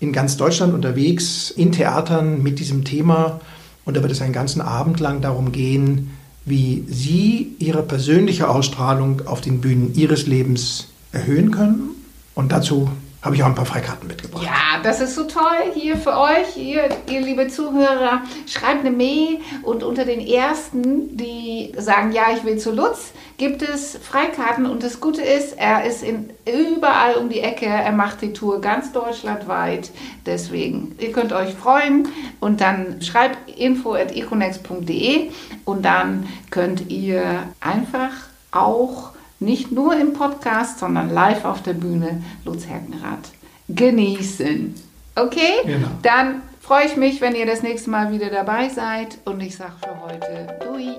in 0.00 0.12
ganz 0.12 0.36
Deutschland 0.36 0.74
unterwegs, 0.74 1.50
in 1.50 1.72
Theatern 1.72 2.42
mit 2.42 2.58
diesem 2.58 2.84
Thema. 2.84 3.40
Und 3.86 3.96
da 3.96 4.02
wird 4.02 4.12
es 4.12 4.20
einen 4.20 4.34
ganzen 4.34 4.60
Abend 4.60 5.00
lang 5.00 5.22
darum 5.22 5.50
gehen, 5.50 6.10
wie 6.44 6.84
Sie 6.86 7.54
Ihre 7.58 7.82
persönliche 7.82 8.50
Ausstrahlung 8.50 9.26
auf 9.26 9.40
den 9.40 9.62
Bühnen 9.62 9.94
Ihres 9.94 10.26
Lebens 10.26 10.88
erhöhen 11.12 11.50
können. 11.50 11.90
Und 12.34 12.52
dazu 12.52 12.90
habe 13.24 13.36
ich 13.36 13.42
auch 13.42 13.46
ein 13.46 13.54
paar 13.54 13.64
Freikarten 13.64 14.06
mitgebracht. 14.06 14.44
Ja, 14.44 14.82
das 14.82 15.00
ist 15.00 15.14
so 15.14 15.24
toll 15.24 15.72
hier 15.72 15.96
für 15.96 16.18
euch, 16.18 16.58
ihr, 16.58 16.90
ihr 17.10 17.20
liebe 17.22 17.48
Zuhörer. 17.48 18.20
Schreibt 18.46 18.80
eine 18.80 18.90
Mail 18.90 19.40
und 19.62 19.82
unter 19.82 20.04
den 20.04 20.20
ersten, 20.20 21.16
die 21.16 21.72
sagen, 21.78 22.12
ja, 22.12 22.24
ich 22.36 22.44
will 22.44 22.58
zu 22.58 22.70
Lutz, 22.70 23.12
gibt 23.38 23.62
es 23.62 23.96
Freikarten 23.96 24.66
und 24.66 24.82
das 24.82 25.00
Gute 25.00 25.22
ist, 25.22 25.56
er 25.56 25.86
ist 25.86 26.02
in, 26.02 26.28
überall 26.46 27.14
um 27.14 27.30
die 27.30 27.40
Ecke, 27.40 27.64
er 27.64 27.92
macht 27.92 28.20
die 28.20 28.34
Tour 28.34 28.60
ganz 28.60 28.92
deutschlandweit. 28.92 29.90
Deswegen, 30.26 30.94
ihr 30.98 31.12
könnt 31.12 31.32
euch 31.32 31.54
freuen 31.54 32.08
und 32.40 32.60
dann 32.60 33.00
schreibt 33.00 33.58
info.econex.de 33.58 35.30
und 35.64 35.82
dann 35.82 36.28
könnt 36.50 36.90
ihr 36.90 37.44
einfach 37.60 38.12
auch 38.52 39.13
nicht 39.44 39.72
nur 39.72 39.94
im 39.96 40.12
Podcast, 40.12 40.78
sondern 40.78 41.10
live 41.10 41.44
auf 41.44 41.62
der 41.62 41.74
Bühne 41.74 42.22
Lutz 42.44 42.66
Herkenrath 42.66 43.30
genießen. 43.68 44.74
Okay? 45.14 45.52
Genau. 45.64 45.88
Dann 46.02 46.42
freue 46.60 46.86
ich 46.86 46.96
mich, 46.96 47.20
wenn 47.20 47.34
ihr 47.34 47.46
das 47.46 47.62
nächste 47.62 47.90
Mal 47.90 48.12
wieder 48.12 48.30
dabei 48.30 48.68
seid 48.68 49.18
und 49.24 49.40
ich 49.40 49.56
sage 49.56 49.74
für 49.82 50.00
heute 50.00 50.58
Dui. 50.64 50.96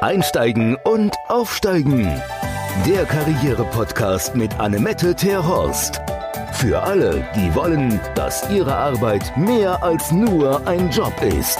Einsteigen 0.00 0.76
und 0.84 1.14
aufsteigen. 1.28 2.20
Der 2.86 3.04
Karriere-Podcast 3.06 4.36
mit 4.36 4.58
Annemette 4.60 5.14
Terhorst. 5.14 6.00
Für 6.52 6.82
alle, 6.82 7.26
die 7.34 7.54
wollen, 7.54 8.00
dass 8.14 8.48
ihre 8.50 8.74
Arbeit 8.74 9.36
mehr 9.36 9.82
als 9.82 10.12
nur 10.12 10.66
ein 10.66 10.90
Job 10.90 11.14
ist. 11.22 11.58